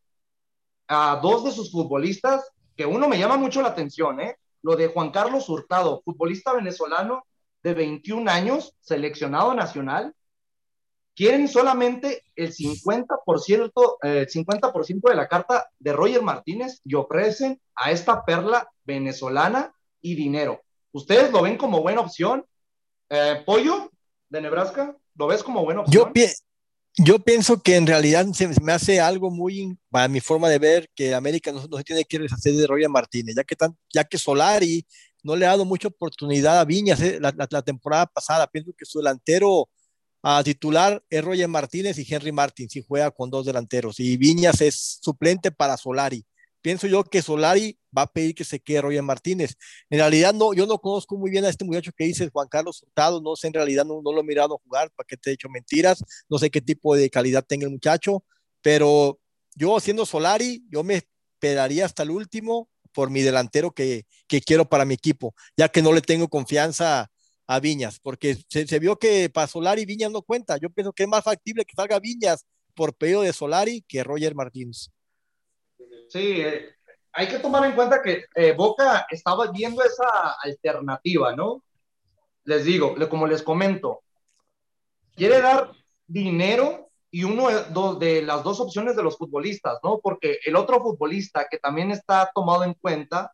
[0.88, 4.36] a dos de sus futbolistas, que uno me llama mucho la atención, ¿eh?
[4.62, 7.24] Lo de Juan Carlos Hurtado, futbolista venezolano
[7.62, 10.12] de 21 años, seleccionado nacional,
[11.14, 14.72] quieren solamente el 50%, eh, 50
[15.10, 20.60] de la carta de Roger Martínez y ofrecen a esta perla venezolana y dinero.
[20.92, 22.44] ¿Ustedes lo ven como buena opción?
[23.08, 23.90] Eh, Pollo
[24.28, 26.12] de Nebraska, ¿lo ves como buena opción?
[26.14, 26.24] Yo,
[26.96, 30.90] yo pienso que en realidad se me hace algo muy, para mi forma de ver,
[30.94, 34.18] que América no, se tiene que deshacer de Roger Martínez, ya que, tan, ya que
[34.18, 34.86] Solari
[35.22, 38.46] no le ha dado mucha oportunidad a Viñas eh, la, la temporada pasada.
[38.46, 39.68] Pienso que su delantero
[40.26, 44.00] a titular es Roger Martínez y Henry Martin, si juega con dos delanteros.
[44.00, 46.24] Y Viñas es suplente para Solari.
[46.62, 49.54] Pienso yo que Solari va a pedir que se quede Roger Martínez.
[49.90, 52.82] En realidad, no, yo no conozco muy bien a este muchacho que dice Juan Carlos
[52.82, 53.20] Hurtado.
[53.20, 56.02] No sé, en realidad no, lo he mirado jugar, para que te he hecho mentiras.
[56.30, 58.24] No sé qué tipo de calidad tenga el muchacho.
[58.62, 59.20] Pero
[59.54, 64.66] yo, siendo Solari, yo me esperaría hasta el último por mi delantero que, que quiero
[64.66, 67.10] para mi equipo, ya que no le tengo confianza
[67.46, 70.56] a Viñas, porque se, vio que para Solari Viñas no cuenta.
[70.56, 74.34] Yo pienso que es más factible que salga Viñas por pedido de Solari que Roger
[74.34, 74.90] Martínez.
[76.08, 76.70] Sí, eh,
[77.12, 81.62] hay que tomar en cuenta que eh, Boca estaba viendo esa alternativa, ¿no?
[82.44, 84.02] Les digo, como les comento,
[85.14, 85.70] quiere dar
[86.06, 87.48] dinero y uno
[87.98, 90.00] de las dos opciones de los futbolistas, ¿no?
[90.02, 93.32] Porque el otro futbolista que también está tomado en cuenta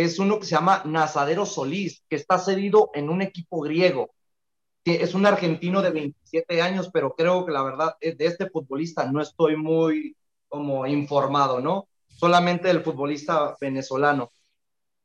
[0.00, 4.10] es uno que se llama Nazadero Solís, que está cedido en un equipo griego.
[4.84, 9.20] Es un argentino de 27 años, pero creo que la verdad de este futbolista no
[9.20, 10.16] estoy muy
[10.48, 11.88] como informado, ¿no?
[12.08, 14.30] Solamente el futbolista venezolano.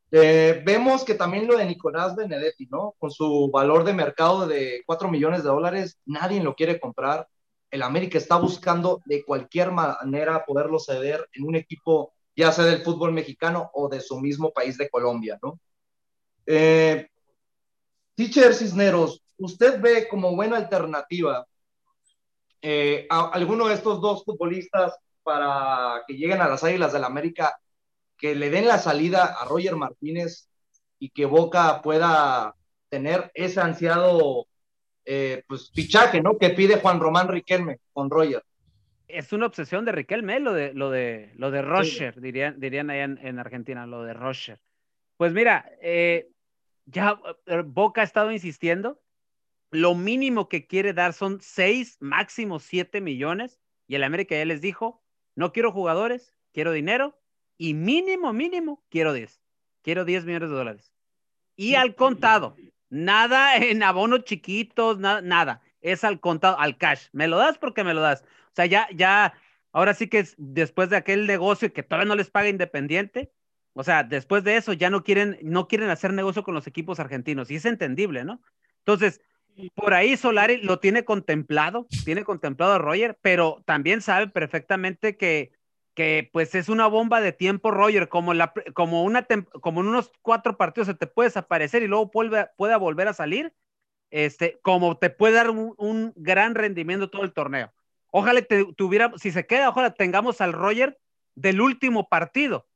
[0.10, 2.96] Eh, vemos que también lo de Nicolás Benedetti, ¿no?
[2.98, 7.28] Con su valor de mercado de 4 millones de dólares, nadie lo quiere comprar.
[7.70, 12.84] El América está buscando de cualquier manera poderlo ceder en un equipo, ya sea del
[12.84, 15.60] fútbol mexicano o de su mismo país de Colombia, ¿no?
[16.46, 17.10] Eh,
[18.16, 21.46] Teacher Cisneros, ¿usted ve como buena alternativa
[22.62, 27.08] eh, a alguno de estos dos futbolistas para que lleguen a las Águilas del la
[27.08, 27.60] América
[28.18, 30.48] que le den la salida a Roger Martínez
[31.00, 32.56] y que Boca pueda
[32.90, 34.48] tener ese ansiado
[35.06, 36.38] eh, pues, fichaje, ¿no?
[36.38, 38.44] Que pide Juan Román Riquelme con Roger.
[39.08, 43.03] Es una obsesión de Riquelme, lo de, lo de, lo de Roger, dirían, dirían allá
[43.03, 44.60] en, Argentina, lo de Roger.
[45.16, 46.30] Pues mira, eh,
[46.86, 49.01] ya eh, Boca ha estado insistiendo,
[49.72, 54.62] lo mínimo que quiere dar son seis, máximo siete millones, y el América ya les
[54.62, 55.01] dijo,
[55.36, 57.18] no quiero jugadores, quiero dinero,
[57.58, 59.41] y mínimo, mínimo, quiero 10.
[59.82, 60.93] Quiero 10 millones de dólares.
[61.55, 62.55] Y al contado,
[62.89, 65.62] nada en abonos chiquitos, nada, nada.
[65.92, 67.08] Es al contado, al cash.
[67.12, 68.22] Me lo das porque me lo das.
[68.22, 69.34] O sea, ya, ya,
[69.72, 73.32] ahora sí que es después de aquel negocio que todavía no les paga Independiente,
[73.74, 77.00] o sea, después de eso ya no quieren, no quieren hacer negocio con los equipos
[77.00, 77.52] argentinos.
[77.52, 78.42] Y es entendible, ¿no?
[78.80, 79.22] Entonces,
[79.76, 85.52] por ahí Solari lo tiene contemplado, tiene contemplado a Roger, pero también sabe perfectamente que
[85.98, 89.26] que pues es una bomba de tiempo, Roger, como, la, como, una
[89.62, 93.14] como en unos cuatro partidos se te puede desaparecer y luego puede, pueda volver a
[93.14, 93.52] salir,
[94.12, 97.74] este, como te puede dar un, gran rendimiento todo el torneo.
[98.12, 100.99] Ojalá te, tuviera, si se queda, ojalá tengamos al Roger
[101.36, 102.68] del último partido,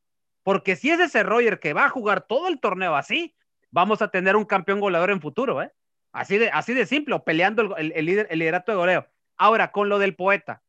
[0.43, 3.35] porque si es ese Roger que va a jugar todo el torneo así,
[3.71, 5.71] vamos a tener un campeón goleador en futuro, ¿eh?
[6.11, 9.07] Así de, así de simple, peleando el, el, el liderato de goleo.
[9.37, 10.61] Ahora, con lo del poeta,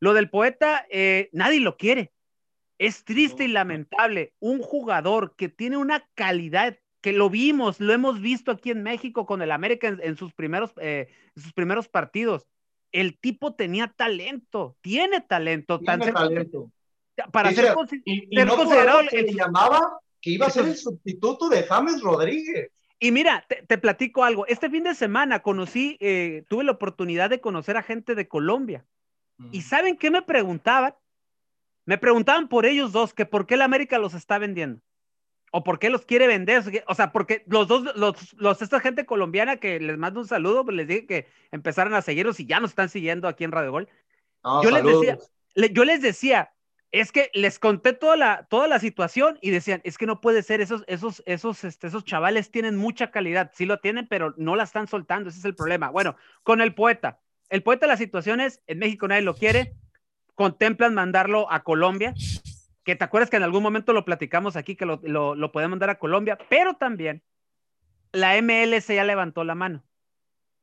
[0.00, 2.12] lo del poeta, eh, nadie lo quiere.
[2.78, 4.34] Es triste y lamentable.
[4.40, 9.26] Un jugador que tiene una calidad que lo vimos, lo hemos visto aquí en México
[9.26, 12.46] con el América en, sus, primeros, eh, sus primeros partidos.
[12.92, 15.78] El tipo tenía talento, tiene talento.
[15.78, 16.70] Tiene talento.
[17.32, 19.00] Para ser, considerado.
[19.12, 19.34] el...
[19.34, 22.70] llamaba que iba a ser el sustituto de James Rodríguez.
[22.98, 24.46] Y mira, te, platico algo.
[24.46, 28.84] Este fin de semana conocí, eh, tuve la oportunidad de conocer a gente de Colombia.
[29.52, 30.94] ¿Y saben qué me preguntaban?
[31.86, 34.82] Me preguntaban por ellos dos, que por qué el América los está vendiendo.
[35.50, 36.62] O por qué los quiere vender.
[36.86, 40.76] O sea, porque los dos, los, esta gente colombiana que les mando un saludo, pues
[40.76, 43.88] les dije que empezaran a seguirlos y ya nos están siguiendo aquí en Radio Gol.
[44.62, 45.18] yo, les decía,
[45.72, 46.52] yo les decía,
[46.92, 50.42] es que les conté toda la, toda la situación y decían, es que no puede
[50.42, 54.56] ser, esos, esos, esos, este, esos chavales tienen mucha calidad, sí lo tienen, pero no
[54.56, 55.90] la están soltando, ese es el problema.
[55.90, 59.74] Bueno, con el poeta, el poeta de las situaciones, en México nadie lo quiere,
[60.34, 62.14] contemplan mandarlo a Colombia,
[62.84, 65.90] que te acuerdas que en algún momento lo platicamos aquí, que lo, lo, pueden mandar
[65.90, 67.22] a Colombia, pero también
[68.12, 69.84] la MLS ya levantó la mano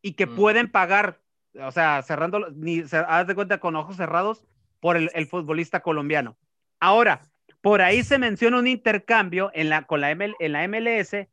[0.02, 0.36] y que mm.
[0.36, 1.20] pueden pagar,
[1.60, 4.44] o sea, cerrando, ni haz de cuenta con ojos cerrados
[4.80, 6.38] por el, futbolista colombiano.
[6.80, 7.22] Ahora,
[7.62, 11.28] por ahí se menciona un intercambio en la, con la, en la MLS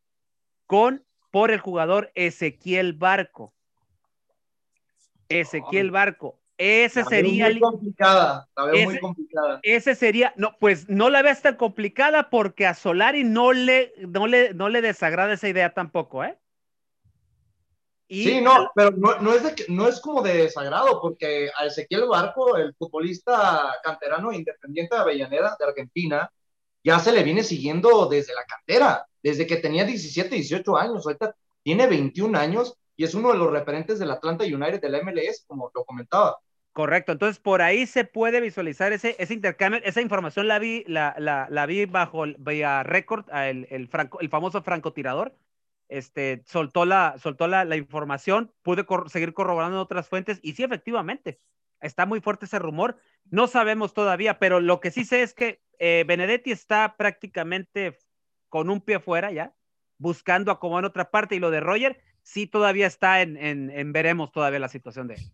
[0.66, 3.53] con, por el jugador Ezequiel Barco.
[5.28, 6.39] Ezequiel Barco.
[6.57, 7.47] Ese sería.
[7.47, 9.61] Muy complicada, la veo muy complicada.
[9.63, 14.27] Ese sería, no, pues no la ves tan complicada porque a Solari no le, no
[14.27, 16.39] le, no le desagrada esa idea tampoco, ¿eh?
[18.09, 22.57] sí, no, pero no, es de, no es como de desagrado, porque a Ezequiel Barco,
[22.57, 26.31] el futbolista canterano independiente de Avellaneda, de Argentina,
[26.85, 31.35] ya se le viene siguiendo desde la cantera, desde que tenía 17, 18 años, ahorita
[31.63, 35.45] tiene 21 años y es uno de los referentes del Atlanta United de la MLS,
[35.47, 36.39] como lo comentaba.
[36.73, 41.15] Correcto, entonces por ahí se puede visualizar ese, ese intercambio, esa información la vi, la,
[41.19, 45.37] la, la vi bajo vía récord, el, el, franco, el famoso francotirador,
[45.89, 51.39] este, soltó la, soltó la, la información, pude seguir corroborando otras fuentes y sí, efectivamente,
[51.81, 52.99] está muy fuerte ese rumor,
[53.31, 57.99] no sabemos todavía, pero lo que sí sé es que eh, Benedetti está prácticamente
[58.49, 59.55] con un pie afuera ya,
[59.99, 64.33] buscando acomodar en otra parte y lo de Roger sí todavía está en, en, veremos
[64.33, 65.33] todavía la situación de él.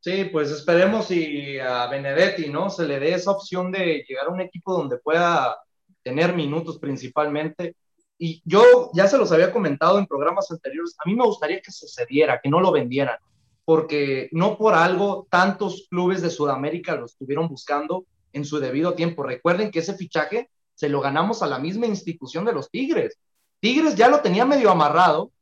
[0.00, 2.70] Sí, pues esperemos y a Benedetti, ¿no?
[2.70, 5.56] Se le dé esa opción de llegar a un equipo donde pueda
[6.02, 7.76] tener minutos principalmente.
[8.18, 11.70] Y yo ya se los había comentado en programas anteriores, a mí me gustaría que
[11.70, 13.18] sucediera, que no lo vendieran,
[13.64, 19.22] porque no por algo tantos clubes de Sudamérica lo estuvieron buscando en su debido tiempo.
[19.22, 23.18] Recuerden que ese fichaje se lo ganamos a la misma institución de los Tigres.
[23.60, 25.32] Tigres ya lo tenía medio amarrado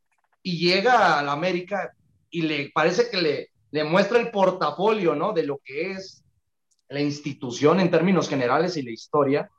[0.44, 1.92] y llega a la América
[2.30, 5.32] y le parece que le, le muestra el portafolio, ¿no?
[5.32, 6.22] De lo que es
[6.88, 9.50] la institución en términos generales y la historia,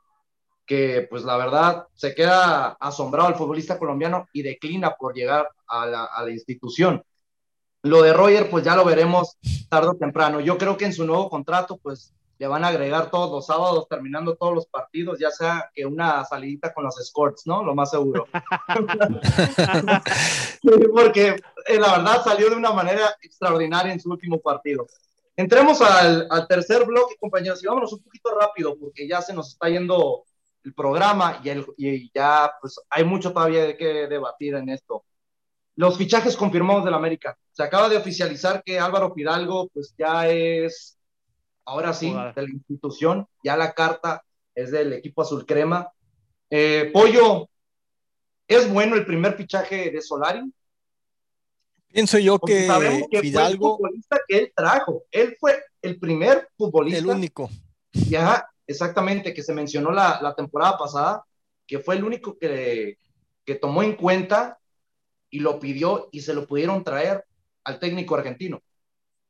[0.64, 5.86] que pues la verdad se queda asombrado el futbolista colombiano y declina por llegar a
[5.86, 7.02] la, a la institución.
[7.82, 9.36] Lo de Roger, pues ya lo veremos
[9.68, 10.40] tarde o temprano.
[10.40, 13.88] Yo creo que en su nuevo contrato, pues le van a agregar todos los sábados,
[13.88, 17.62] terminando todos los partidos, ya sea que una salidita con los escorts, ¿no?
[17.62, 18.26] Lo más seguro.
[20.94, 24.86] Porque eh, la verdad salió de una manera extraordinaria en su último partido.
[25.34, 29.52] Entremos al, al, tercer bloque, compañeros, y vámonos un poquito rápido, porque ya se nos
[29.52, 30.24] está yendo
[30.66, 35.04] el programa y, el, y ya pues hay mucho todavía de qué debatir en esto.
[35.76, 37.38] Los fichajes confirmados del América.
[37.52, 40.95] Se acaba de oficializar que Álvaro Pidalgo pues ya es
[41.66, 45.90] ahora sí, de la institución, ya la carta es del equipo azul crema.
[46.48, 47.48] Eh, Pollo,
[48.48, 50.40] ¿es bueno el primer fichaje de Solari?
[51.88, 52.68] Pienso yo que,
[53.10, 53.78] que Fidalgo.
[53.78, 55.04] Fue el futbolista que él trajo.
[55.10, 56.98] Él fue el primer futbolista.
[56.98, 57.50] El único.
[57.92, 61.24] Ya, exactamente, que se mencionó la, la temporada pasada,
[61.66, 62.98] que fue el único que,
[63.44, 64.58] que tomó en cuenta
[65.30, 67.24] y lo pidió y se lo pudieron traer
[67.64, 68.62] al técnico argentino.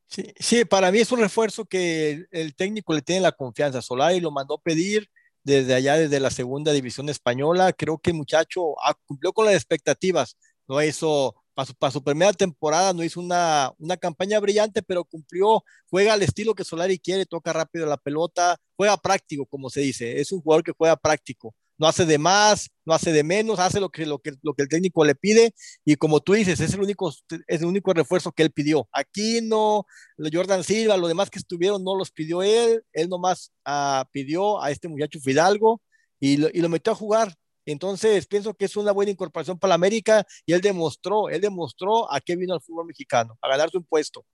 [0.08, 3.82] Sí, sí, para mí es un refuerzo que el, técnico le tiene la confianza.
[3.82, 5.10] Solari lo mandó pedir
[5.42, 7.72] desde allá, desde la segunda división española.
[7.72, 8.74] Creo que muchacho
[9.06, 10.36] cumplió con las expectativas.
[10.68, 15.64] No hizo, para su, para primera temporada, no hizo una, una campaña brillante, pero cumplió,
[15.90, 20.20] juega al estilo que Solari quiere, toca rápido la pelota, juega práctico, como se dice.
[20.20, 23.80] Es un jugador que juega práctico no hace de más, no hace de menos, hace
[23.80, 25.54] lo que, lo que, lo que el técnico le pide
[25.84, 27.12] y como tú dices, es el único,
[27.46, 28.88] es el único refuerzo que él pidió.
[28.92, 29.86] Aquí no,
[30.32, 34.70] Jordan Silva, lo demás que estuvieron no los pidió él, él nomás uh, pidió a
[34.70, 35.80] este muchacho Fidalgo
[36.20, 37.34] y lo, metió a jugar.
[37.66, 42.10] Entonces, pienso que es una buena incorporación para la América y él demostró, él demostró
[42.12, 44.24] a qué vino al fútbol mexicano, a ganarse un puesto.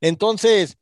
[0.00, 0.76] Entonces,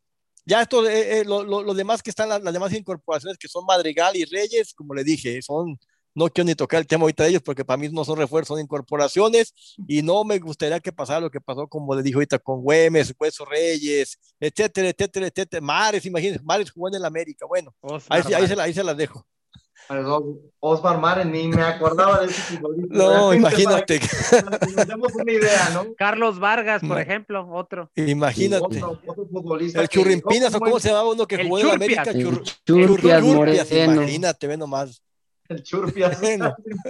[0.47, 4.17] ya esto, eh, eh, lo, demás que están, las, las demás incorporaciones que son Madrigal
[4.17, 5.79] y Reyes, como le dije, son
[6.19, 8.49] no quiero ni tocar el tema ahorita de ellos porque para mí no son refuerzos,
[8.57, 9.55] son incorporaciones
[9.87, 13.15] y no me gustaría que pasara lo que pasó, como le dijo ahorita, con Güemes,
[13.19, 15.61] Hueso Reyes, etcétera, etcétera, etcétera.
[15.61, 17.47] Mares, imagínense, Mares jugó en el América.
[17.47, 17.73] Bueno,
[18.09, 19.25] ahí, ahí, se la, ahí se las dejo.
[20.61, 22.95] Osmar Mares, ni me acordaba de ese futbolista.
[22.95, 24.01] No, imagínate.
[24.77, 25.95] Tenemos una idea, ¿no?
[25.97, 27.91] Carlos Vargas, por ejemplo, otro.
[27.95, 28.65] Imagínate.
[28.65, 29.81] Otro, otro futbolista.
[29.81, 32.09] El Churrimpinas, ¿o cómo se llamaba uno que jugó en Churpias.
[32.09, 32.13] América?
[32.13, 33.95] Chur, Churpias Churpias, Moreno.
[33.95, 35.03] imagínate, ve nomás.
[35.49, 36.19] El es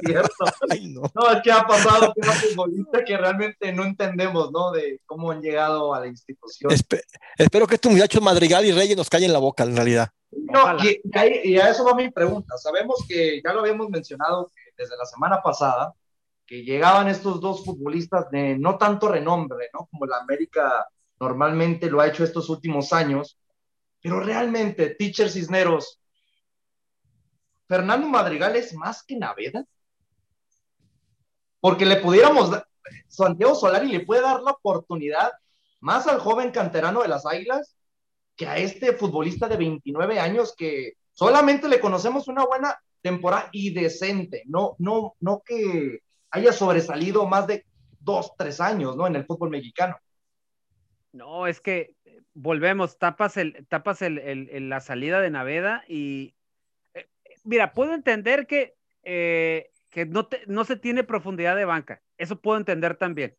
[0.05, 0.45] cierto.
[0.71, 1.03] Ay, no.
[1.15, 4.73] No, es que ha pasado con futbolistas que realmente no entendemos, ¿no?
[4.73, 6.71] De cómo han llegado a la institución.
[6.73, 7.05] Espe-
[7.37, 10.09] espero que estos muchachos Madrigal y Reyes nos callen la boca, en realidad.
[10.31, 11.01] No, y,
[11.45, 12.57] y a eso va mi pregunta.
[12.59, 15.95] Sabemos que ya lo habíamos mencionado desde la semana pasada,
[16.45, 19.89] que llegaban estos dos futbolistas de no tanto renombre, ¿no?
[19.91, 20.87] Como la América
[21.21, 23.39] normalmente lo ha hecho estos últimos años,
[24.01, 26.01] pero realmente, Teacher Cisneros,
[27.69, 29.65] Fernando Madrigal es más que Naveda.
[31.61, 32.67] Porque le pudiéramos, dar-
[33.09, 35.31] Santiago Solari le puede dar la oportunidad
[35.81, 37.77] más al joven canterano de las Águilas
[38.37, 43.73] que a este futbolista de 29 años que solamente le conocemos una buena temporada y
[43.75, 46.01] decente, no, no, no que
[46.31, 47.67] haya sobresalido más de
[48.01, 49.07] dos, tres años, ¿no?
[49.07, 49.97] En el fútbol mexicano.
[51.13, 56.35] No, es que eh, volvemos, tapas, el, tapas el, el- la salida de Naveda y
[57.49, 62.41] mira, puedo entender que, eh, que no, te- no se tiene profundidad de banca, eso
[62.41, 63.37] puedo entender también.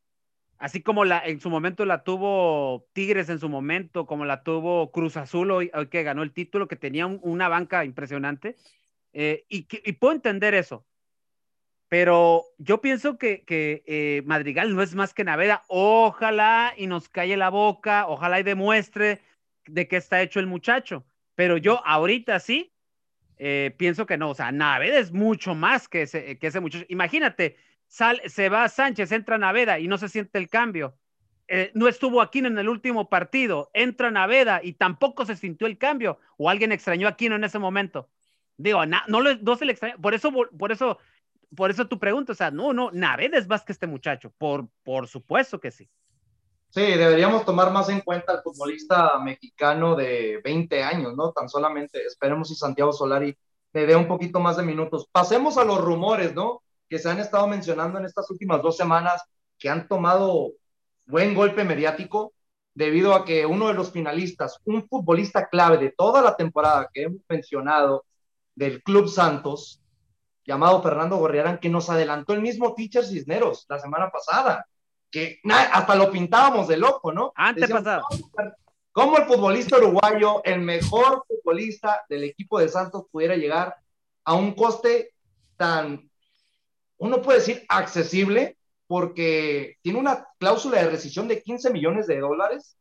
[0.57, 4.91] Así como la, en su momento la tuvo Tigres en su momento, como la tuvo
[4.91, 8.55] Cruz Azul hoy, hoy que ganó el título, que tenía un- una banca impresionante.
[9.13, 10.85] eh, y, y puedo entender eso.
[11.87, 15.63] Pero yo pienso que, que eh, Madrigal no es más que Naveda.
[15.67, 19.21] Ojalá y nos calle la boca, ojalá y demuestre
[19.65, 21.05] de qué está hecho el muchacho.
[21.35, 22.71] Pero yo ahorita sí
[23.39, 24.29] eh, pienso que no.
[24.29, 26.85] O sea, Naveda es mucho más que ese, que ese muchacho.
[26.89, 30.95] Imagínate, sal, se va Sánchez, entra Naveda y no se siente el cambio.
[31.47, 35.79] Eh, no estuvo Aquino en el último partido, entra Naveda y tampoco se sintió el
[35.79, 36.19] cambio.
[36.37, 38.09] O alguien extrañó a Aquino en ese momento.
[38.57, 39.97] Digo, no, le- no se le extraña.
[39.97, 40.99] Por eso, por eso
[41.55, 44.69] por eso tu pregunta, o sea, no, no, Naveda es más que este muchacho, por,
[44.83, 45.89] por supuesto que sí.
[46.71, 51.31] Sí, deberíamos tomar más en cuenta al futbolista mexicano de 20 años, ¿no?
[51.31, 53.35] Tan solamente esperemos si Santiago Solari
[53.73, 55.07] le dé un poquito más de minutos.
[55.11, 56.61] Pasemos a los rumores, ¿no?
[56.87, 59.23] Que se han estado mencionando en estas últimas dos semanas,
[59.57, 60.51] que han tomado
[61.07, 62.33] buen golpe mediático
[62.75, 67.03] debido a que uno de los finalistas, un futbolista clave de toda la temporada que
[67.03, 68.05] hemos mencionado
[68.53, 69.81] del Club Santos,
[70.45, 74.67] llamado Fernando Gorriarán, que nos adelantó el mismo Teacher Cisneros la semana pasada
[75.11, 77.31] que hasta lo pintábamos de loco, ¿no?
[77.35, 78.03] Antes pasado.
[78.91, 83.75] ¿Cómo el futbolista uruguayo, el mejor futbolista del equipo de Santos, pudiera llegar
[84.23, 85.13] a un coste
[85.55, 86.09] tan,
[86.97, 88.57] uno puede decir, accesible,
[88.87, 92.77] porque tiene una cláusula de rescisión de 15 millones de dólares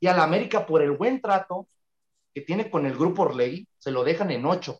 [0.00, 1.68] y a la América, por el buen trato
[2.34, 4.78] que tiene con el grupo Orley, se lo dejan en 8,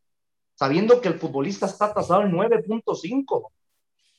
[0.55, 3.51] sabiendo que el futbolista está tasado en 9.5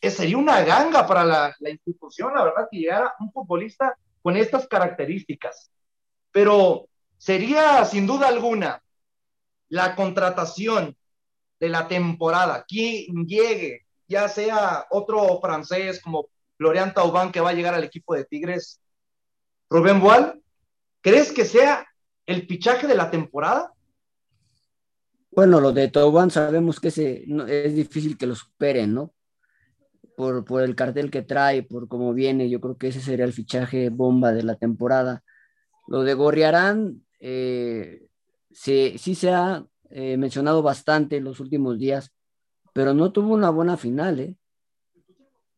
[0.10, 5.72] sería una ganga para la, institución, la verdad, que llegara un futbolista con estas características.
[6.32, 6.88] Pero
[7.18, 8.82] sería, sin duda alguna,
[9.70, 10.98] la contratación
[11.60, 17.54] de la temporada, quien llegue, ya sea otro francés como Florian Taubán que va a
[17.54, 18.82] llegar al equipo de Tigres,
[19.70, 20.42] Rubén Boal,
[21.02, 21.88] ¿crees que sea
[22.26, 23.72] el fichaje de la temporada?
[25.30, 29.14] Bueno, lo de Taubán sabemos que es difícil que lo superen, ¿no?
[30.22, 33.90] Por, el cartel que trae, por cómo viene, yo creo que ese sería el fichaje
[33.90, 35.24] bomba de la temporada.
[35.88, 38.08] Lo de Gorriarán, eh,
[38.52, 42.14] sí, se ha eh, mencionado bastante en los últimos días,
[42.72, 44.20] pero no tuvo una buena final.
[44.20, 44.36] ¿eh?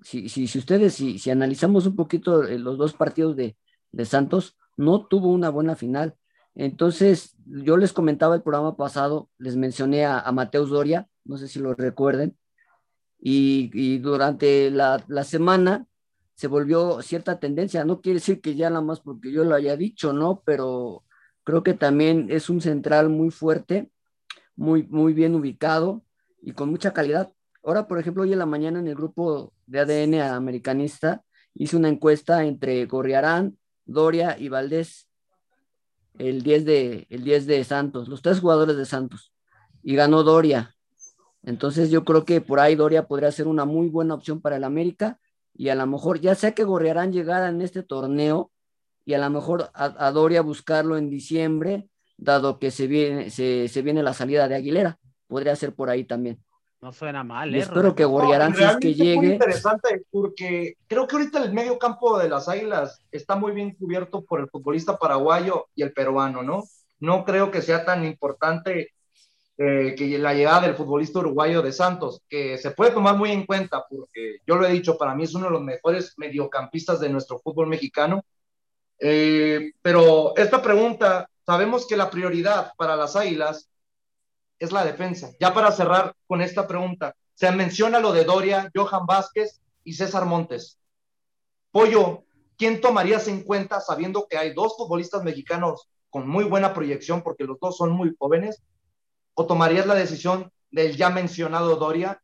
[0.01, 3.57] Si, si, si ustedes, si, si, analizamos un poquito eh, los dos partidos de,
[3.91, 6.15] de Santos, no tuvo una buena final.
[6.55, 11.49] Entonces, yo les comentaba el programa pasado, les mencioné a, a Mateus Doria, no sé
[11.49, 12.37] si lo recuerden,
[13.25, 15.87] y, durante la, semana
[16.35, 17.85] se volvió cierta tendencia.
[17.85, 20.41] No quiere decir que ya nada más porque yo lo haya dicho, ¿no?
[20.45, 21.03] Pero
[21.45, 23.89] creo que también es un central muy fuerte,
[24.57, 26.03] muy, muy bien ubicado
[26.41, 27.31] y con mucha calidad.
[27.63, 31.87] Ahora, por ejemplo, hoy en la mañana en el grupo de ADN americanista hice una
[31.87, 35.07] encuesta entre Gorriarán, Doria y Valdés,
[36.17, 39.33] el 10 de, el 10 de Santos, los tres jugadores de Santos.
[39.81, 40.72] Y ganó Doria,
[41.43, 44.63] entonces yo creo que por ahí Doria podría ser una muy buena opción para el
[44.63, 45.19] América
[45.53, 48.51] y a lo mejor ya sea que Gorriarán llegara en este torneo
[49.05, 54.01] y a lo mejor a, Doria buscarlo en diciembre, dado que se viene, se, viene
[54.01, 54.97] la salida de Aguilera.
[55.27, 56.41] Podría ser por ahí también.
[56.79, 57.59] No suena mal, ¿eh?
[57.59, 59.17] espero que Gorriarán, si es que llegue.
[59.17, 63.73] Muy interesante porque creo que ahorita el medio campo de las Águilas está muy bien
[63.75, 66.63] cubierto por el futbolista paraguayo y el peruano, ¿no?
[66.99, 68.91] No creo que sea tan importante
[69.55, 73.45] eh, que la llegada del futbolista uruguayo de Santos, que se puede tomar muy en
[73.45, 77.09] cuenta, porque yo lo he dicho, para mí es uno de los mejores mediocampistas de
[77.09, 78.25] nuestro fútbol mexicano.
[78.99, 83.69] Eh, pero esta pregunta, sabemos que la prioridad para las Águilas
[84.57, 85.29] es la defensa.
[85.39, 90.25] Ya para cerrar con esta pregunta, se menciona lo de Doria, Johan Vázquez y César
[90.25, 90.79] Montes.
[91.71, 92.23] Pollo,
[92.57, 97.43] ¿quién tomarías en cuenta sabiendo que hay dos futbolistas mexicanos con muy buena proyección porque
[97.43, 98.63] los dos son muy jóvenes
[99.33, 102.21] o tomarías la decisión del ya mencionado Doria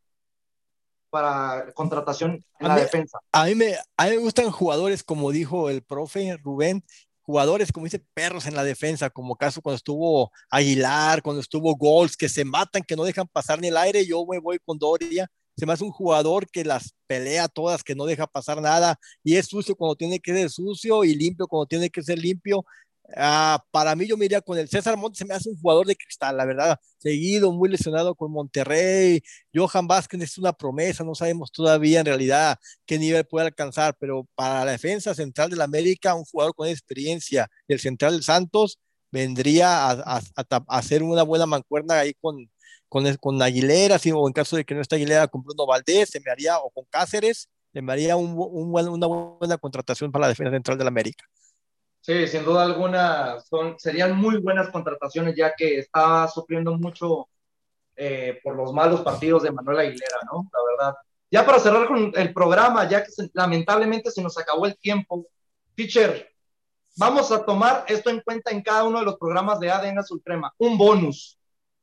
[1.10, 3.20] para contratación en la defensa?
[3.32, 6.84] A mí, me, a mí me gustan jugadores, como dijo el profe Rubén,
[7.30, 12.18] jugadores, como dice, perros en la defensa, como caso cuando estuvo Aguilar, cuando estuvo Gols,
[12.18, 15.28] que se matan, que no dejan pasar ni el aire, yo me voy con Doria.
[15.56, 19.36] Se me hace un jugador que las pelea todas, que no deja pasar nada y
[19.36, 22.66] es sucio cuando tiene que ser sucio y limpio cuando tiene que ser limpio.
[23.16, 25.88] Ah, para mí yo me iría con el César Montes, se me hace un jugador
[25.88, 29.22] de cristal, la verdad, seguido, muy lesionado con Monterrey,
[29.54, 34.28] Johan Vázquez es una promesa, no sabemos todavía en realidad qué nivel puede alcanzar, pero
[34.36, 38.78] para la defensa central del América, un jugador con experiencia, el central del Santos,
[39.12, 40.22] vendría a,
[40.68, 42.50] hacer una buena mancuerna ahí con,
[42.88, 46.20] con, con Aguilera, o en caso de que no esté Aguilera con Bruno Valdés, se
[46.20, 50.52] me haría, o con Cáceres, se me haría un, una buena contratación para la defensa
[50.52, 51.26] central del América.
[52.02, 57.28] Sí, sin duda alguna son, serían muy buenas contrataciones ya que está sufriendo mucho
[57.96, 60.50] eh, por los malos partidos de Manuel Aguilera, ¿no?
[60.54, 60.98] La verdad.
[61.30, 65.28] Ya para cerrar con el programa, ya que lamentablemente se nos acabó el tiempo,
[65.76, 66.30] teacher,
[66.96, 70.54] vamos a tomar esto en cuenta en cada uno de los programas de ADN Sultrema,
[70.58, 71.38] un bonus.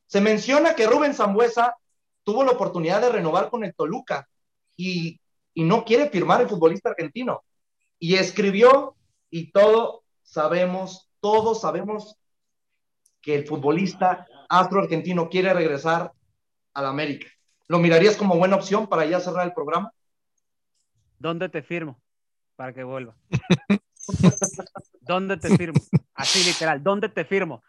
[0.06, 1.76] Se menciona que Rubén Zambuesa
[2.24, 4.26] tuvo la oportunidad de renovar con el Toluca
[4.74, 5.20] y,
[5.52, 7.44] y no quiere firmar el futbolista argentino.
[7.98, 8.96] Y escribió
[9.30, 10.05] y todo
[10.37, 12.18] sabemos, todos sabemos
[13.22, 16.12] que el futbolista astro argentino quiere regresar
[16.74, 17.26] a la América.
[17.68, 19.91] ¿Lo mirarías como buena opción para ya cerrar el programa?
[21.18, 21.99] ¿Dónde te firmo
[22.55, 23.16] para que vuelva?
[25.01, 25.80] ¿Dónde te firmo?
[26.12, 27.62] Así literal, ¿dónde te firmo?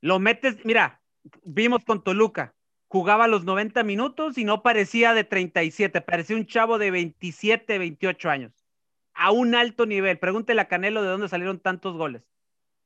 [0.00, 1.02] Lo metes, mira,
[1.44, 2.54] vimos con Toluca,
[2.88, 8.30] jugaba los 90 minutos y no parecía de 37, parecía un chavo de 27, 28
[8.30, 8.65] años,
[9.16, 10.18] a un alto nivel.
[10.18, 12.22] Pregúntele a Canelo de dónde salieron tantos goles,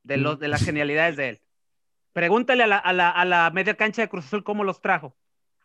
[0.03, 1.41] de, los, de las genialidades de él.
[2.13, 5.17] Pregúntale a la, a, la, a la, media cancha de Cruz Azul cómo los trajo,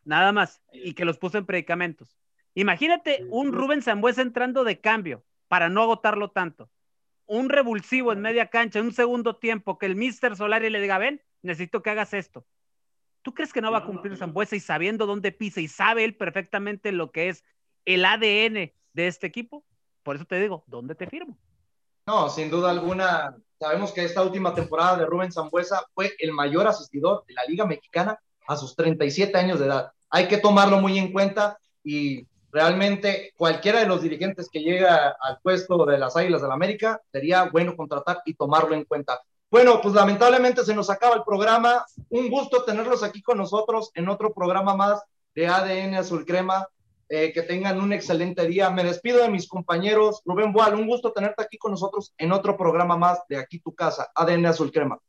[0.03, 2.18] nada más, y que los puso en predicamentos.
[2.53, 6.70] Imagínate un Rubén Zambuesa entrando de cambio para no agotarlo tanto.
[7.26, 10.97] Un revulsivo en media cancha, en un segundo tiempo, que el Mister Solari le diga,
[10.97, 12.45] ven, necesito que hagas esto.
[13.24, 16.16] ¿Tú crees que no va a cumplir Zambuesa y sabiendo dónde pisa y sabe él
[16.16, 17.43] perfectamente lo que es
[17.84, 19.66] el ADN de este equipo?
[20.06, 21.36] Por eso te digo, ¿dónde te firmo?
[22.06, 26.68] No, sin duda alguna, sabemos que esta última temporada de Rubén Zambuesa fue el mayor
[26.68, 29.91] asistidor de la Liga Mexicana a sus 37 años de edad.
[30.12, 35.39] Hay que tomarlo muy en cuenta y realmente cualquiera de los dirigentes que llega al
[35.41, 39.20] puesto de las Águilas del la América sería bueno contratar y tomarlo en cuenta.
[39.49, 41.84] Bueno, pues lamentablemente se nos acaba el programa.
[42.10, 45.01] Un gusto tenerlos aquí con nosotros en otro programa más
[45.34, 46.68] de ADN Azul Crema.
[47.08, 48.72] Eh, que tengan un excelente día.
[48.72, 50.22] Me despido de mis compañeros.
[50.26, 53.76] Rubén Boal, un gusto tenerte aquí con nosotros en otro programa más de Aquí Tu
[53.76, 54.99] Casa, ADN Azul Crema.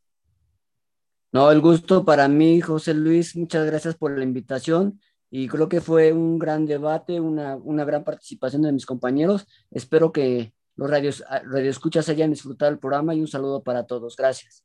[1.32, 3.34] No, el gusto para mí, José Luis.
[3.34, 8.04] Muchas gracias por la invitación y creo que fue un gran debate, una, una gran
[8.04, 9.46] participación de mis compañeros.
[9.70, 14.16] Espero que los radios, radioescuchas hayan disfrutado el programa y un saludo para todos.
[14.16, 14.62] Gracias.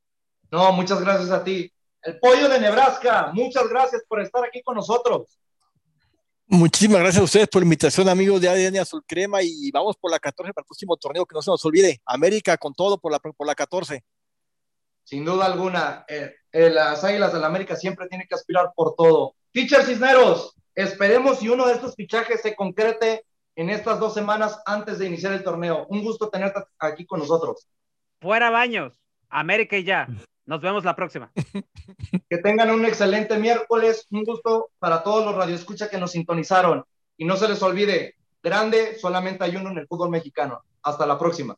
[0.51, 1.71] No, muchas gracias a ti.
[2.01, 5.37] El pollo de Nebraska, muchas gracias por estar aquí con nosotros.
[6.53, 10.11] Muchísimas gracias a ustedes por la invitación, amigos de ADN Azul Crema, y vamos por
[10.11, 12.01] la 14 para el próximo torneo, que no se nos olvide.
[12.05, 14.03] América con todo por la, por la 14.
[15.05, 18.95] Sin duda alguna, eh, eh, las Águilas del la América siempre tienen que aspirar por
[18.95, 19.35] todo.
[19.53, 23.25] Teacher Cisneros, esperemos si uno de estos fichajes se concrete
[23.55, 25.87] en estas dos semanas antes de iniciar el torneo.
[25.87, 27.65] Un gusto tenerte aquí con nosotros.
[28.19, 28.99] Fuera baños,
[29.29, 30.05] América y ya.
[30.45, 31.31] Nos vemos la próxima.
[32.29, 34.07] Que tengan un excelente miércoles.
[34.11, 36.83] Un gusto para todos los radioescuchas que nos sintonizaron.
[37.17, 40.61] Y no se les olvide, grande, solamente hay uno en el fútbol mexicano.
[40.81, 41.57] Hasta la próxima.